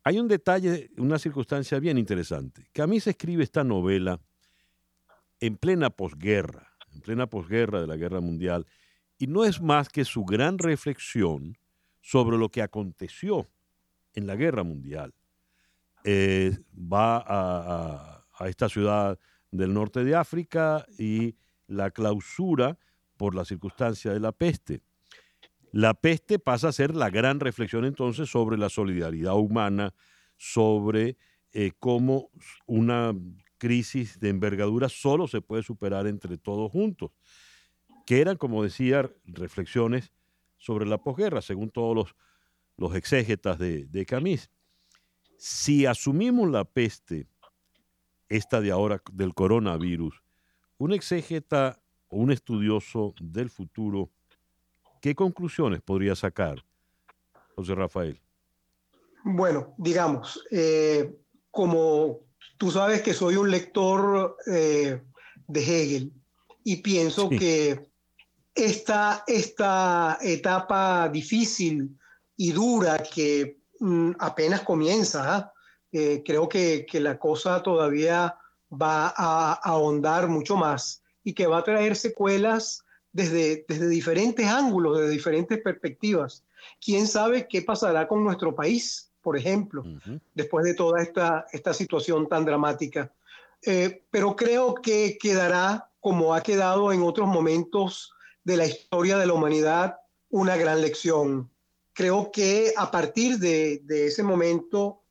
Hay 0.04 0.18
un 0.18 0.28
detalle, 0.28 0.92
una 0.98 1.20
circunstancia 1.20 1.80
bien 1.80 1.98
interesante. 1.98 2.70
Camus 2.74 3.08
escribe 3.08 3.44
esta 3.44 3.64
novela 3.64 4.20
en 5.40 5.58
plena 5.58 5.90
posguerra, 5.90 6.74
en 6.94 7.02
plena 7.02 7.28
posguerra 7.28 7.82
de 7.82 7.88
la 7.88 7.98
Guerra 7.98 8.20
Mundial, 8.20 8.66
y 9.22 9.28
no 9.28 9.46
es 9.46 9.62
más 9.62 9.88
que 9.88 10.04
su 10.04 10.26
gran 10.26 10.58
reflexión 10.58 11.56
sobre 12.02 12.40
lo 12.40 12.50
que 12.50 12.64
aconteció 12.64 13.48
en 14.16 14.26
la 14.26 14.36
Guerra 14.36 14.64
Mundial. 14.64 15.14
Eh, 16.04 16.58
va 16.76 17.24
a, 17.28 18.48
esta 18.48 18.68
ciudad 18.68 19.20
del 19.52 19.76
norte 19.76 20.04
de 20.04 20.16
África 20.16 20.88
y 20.98 21.36
la 21.68 21.92
clausura 21.92 22.80
por 23.16 23.36
la 23.36 23.46
circunstancia 23.46 24.12
de 24.12 24.20
la 24.20 24.32
peste. 24.32 24.82
La 25.72 25.94
peste 25.94 26.40
pasa 26.40 26.70
a 26.70 26.72
ser 26.72 26.96
la 26.96 27.12
gran 27.12 27.40
reflexión 27.40 27.86
entonces 27.86 28.28
sobre 28.28 28.58
la 28.58 28.70
solidaridad 28.70 29.36
humana, 29.36 29.94
sobre 30.36 31.16
eh, 31.54 31.74
cómo 31.78 32.32
una 32.66 33.14
crisis 33.60 34.20
de 34.20 34.30
envergadura 34.30 34.90
solo 34.90 35.28
se 35.28 35.42
puede 35.42 35.62
superar 35.62 36.08
entre 36.08 36.40
todos 36.40 36.72
juntos, 36.72 37.12
que 38.12 38.20
eran, 38.20 38.36
como 38.36 38.62
decía, 38.62 39.10
reflexiones 39.24 40.12
sobre 40.58 40.86
la 40.86 40.98
posguerra, 40.98 41.42
según 41.42 41.70
todos 41.70 41.96
los, 41.96 42.16
los 42.76 42.94
exégetas 42.94 43.58
de, 43.58 43.86
de 43.86 44.06
Camus. 44.06 44.50
Si 45.38 45.86
asumimos 45.86 46.52
la 46.52 46.66
peste 46.66 47.30
esta 48.28 48.60
de 48.60 48.70
ahora 48.70 49.02
del 49.14 49.34
coronavirus, 49.34 50.22
un 50.78 50.92
exégeta 50.92 51.82
o 52.10 52.18
un 52.18 52.34
estudioso 52.34 53.14
del 53.22 53.50
futuro, 53.50 54.10
¿qué 55.02 55.16
conclusiones 55.16 55.82
podría 55.82 56.14
sacar, 56.14 56.66
José 57.56 57.76
Rafael? 57.76 58.20
Bueno, 59.24 59.74
digamos, 59.78 60.46
eh, 60.52 61.16
como 61.50 62.20
tú 62.58 62.72
sabes 62.72 63.04
que 63.04 63.14
soy 63.14 63.38
un 63.38 63.50
lector 63.50 64.36
eh, 64.48 65.02
de 65.48 65.62
Hegel 65.62 66.12
y 66.66 66.82
pienso 66.82 67.30
que 67.30 67.90
esta, 68.56 69.24
esta 69.28 70.18
etapa 70.22 71.10
difícil 71.10 71.98
y 72.36 72.52
dura 72.52 73.00
que 73.04 73.60
mm, 73.80 74.12
apenas 74.20 74.62
comienza, 74.62 75.36
¿ah? 75.36 75.54
Eh, 75.94 76.24
creo 76.26 76.48
que, 76.48 76.88
la 76.94 77.20
cosa 77.20 77.62
todavía 77.62 78.38
va 78.72 79.14
a, 79.16 79.54
ahondar 79.62 80.30
mucho 80.30 80.56
más 80.56 81.04
y 81.24 81.34
que 81.34 81.48
va 81.48 81.58
a 81.58 81.64
traer 81.64 81.98
secuelas 81.98 82.86
desde, 83.12 83.66
desde 83.68 83.90
diferentes 83.90 84.48
ángulos, 84.48 84.98
desde 84.98 85.12
diferentes 85.12 85.62
perspectivas. 85.62 86.46
¿Quién 86.84 87.08
sabe 87.08 87.48
qué 87.48 87.62
pasará 87.62 88.08
con 88.08 88.24
nuestro 88.24 88.56
país, 88.56 89.12
por 89.22 89.38
ejemplo, 89.38 89.84
después 90.34 90.64
de 90.64 90.76
toda 90.76 91.02
esta, 91.02 91.46
esta 91.52 91.74
situación 91.74 92.30
tan 92.30 92.46
dramática? 92.46 93.12
Eh, 93.64 94.04
pero 94.10 94.36
creo 94.36 94.76
que 94.76 95.18
quedará, 95.20 95.90
como 96.00 96.34
ha 96.34 96.42
quedado 96.42 96.94
en 96.94 97.04
otros 97.04 97.28
momentos 97.28 98.14
de 98.44 98.58
la 98.58 98.66
historia 98.66 99.18
de 99.18 99.28
la 99.28 99.34
humanidad, 99.34 99.98
una 100.30 100.56
gran 100.58 100.82
lección. 100.82 101.50
Creo 101.94 102.32
que 102.32 102.74
a 102.78 102.90
partir 102.90 103.38
de, 103.38 103.82
de 103.84 104.08
ese 104.08 104.24
momento 104.24 105.02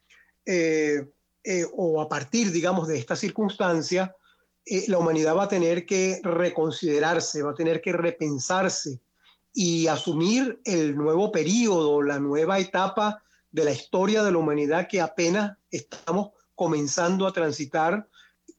eh, 0.47 1.07
eh, 1.45 1.64
o 1.73 2.01
a 2.01 2.09
partir, 2.09 2.51
digamos, 2.53 2.88
de 2.88 2.99
esta 2.99 3.16
circunstancia, 3.16 4.14
eh, 4.66 4.85
la 4.88 4.99
humanidad 4.99 5.37
va 5.37 5.45
a 5.45 5.49
tener 5.49 5.87
que 5.87 6.21
reconsiderarse, 6.23 7.43
va 7.43 7.53
a 7.53 7.55
tener 7.55 7.81
que 7.81 7.93
repensarse 7.93 9.01
y 9.55 9.87
asumir 9.87 10.61
el 10.64 10.97
nuevo 10.97 11.33
periodo, 11.33 12.03
la 12.03 12.19
nueva 12.19 12.59
etapa 12.59 13.23
de 13.51 13.64
la 13.64 13.73
historia 13.73 14.23
de 14.23 14.33
la 14.33 14.38
humanidad 14.38 14.87
que 14.87 15.01
apenas 15.01 15.57
estamos 15.71 16.31
comenzando 16.55 17.27
a 17.27 17.33
transitar 17.33 18.07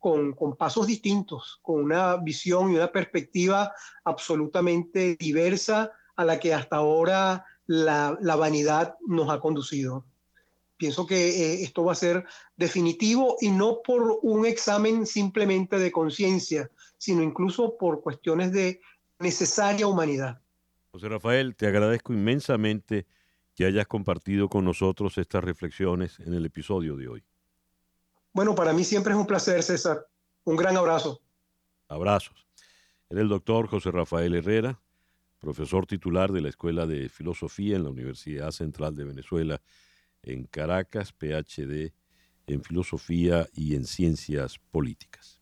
con, 0.02 0.56
pasos 0.58 0.88
distintos, 0.88 1.60
con 1.62 1.84
una 1.84 2.18
visión 2.18 2.72
y 2.72 2.76
una 2.76 2.92
perspectiva 2.92 3.72
absolutamente 4.04 5.16
diversa 5.16 5.92
a 6.16 6.26
la 6.26 6.40
que 6.40 6.56
hasta 6.56 6.78
ahora 6.78 7.46
la, 7.68 8.18
la 8.20 8.36
vanidad 8.36 8.96
nos 9.06 9.30
ha 9.30 9.40
conducido. 9.40 10.04
Pienso 10.76 11.06
que 11.06 11.30
eh, 11.30 11.64
esto 11.64 11.86
va 11.86 11.92
a 11.92 11.96
ser 11.96 12.26
definitivo 12.58 13.38
y 13.40 13.52
no 13.52 13.82
por 13.86 14.18
un 14.24 14.48
examen 14.48 15.06
simplemente 15.06 15.78
de 15.78 15.92
conciencia, 15.92 16.72
sino 16.98 17.22
incluso 17.22 17.78
por 17.78 18.02
cuestiones 18.02 18.52
de 18.52 18.82
necesaria 19.20 19.86
humanidad. 19.86 20.42
José 20.90 21.10
Rafael, 21.10 21.56
te 21.56 21.68
agradezco 21.68 22.12
inmensamente 22.12 23.06
que 23.56 23.66
hayas 23.66 23.86
compartido 23.86 24.50
con 24.50 24.66
nosotros 24.66 25.20
estas 25.20 25.44
reflexiones 25.44 26.20
en 26.22 26.34
el 26.34 26.44
episodio 26.48 26.96
de 26.98 27.08
hoy. 27.08 27.24
Bueno, 28.34 28.56
para 28.56 28.74
mí 28.74 28.84
siempre 28.84 29.14
es 29.14 29.20
un 29.20 29.28
placer, 29.28 29.62
César. 29.62 30.08
Un 30.44 30.56
gran 30.56 30.78
abrazo. 30.78 31.22
Abrazos. 31.88 32.48
Era 33.10 33.22
el 33.22 33.28
doctor 33.28 33.68
José 33.68 33.92
Rafael 33.92 34.34
Herrera, 34.34 34.80
profesor 35.40 35.86
titular 35.86 36.32
de 36.32 36.42
la 36.42 36.50
Escuela 36.50 36.88
de 36.88 37.10
Filosofía 37.10 37.76
en 37.76 37.84
la 37.84 37.90
Universidad 37.90 38.52
Central 38.52 38.96
de 38.96 39.04
Venezuela 39.04 39.62
en 40.24 40.46
Caracas, 40.46 41.12
PhD 41.12 41.94
en 42.48 42.64
Filosofía 42.64 43.48
y 43.54 43.76
en 43.76 43.86
Ciencias 43.86 44.60
Políticas. 44.72 45.42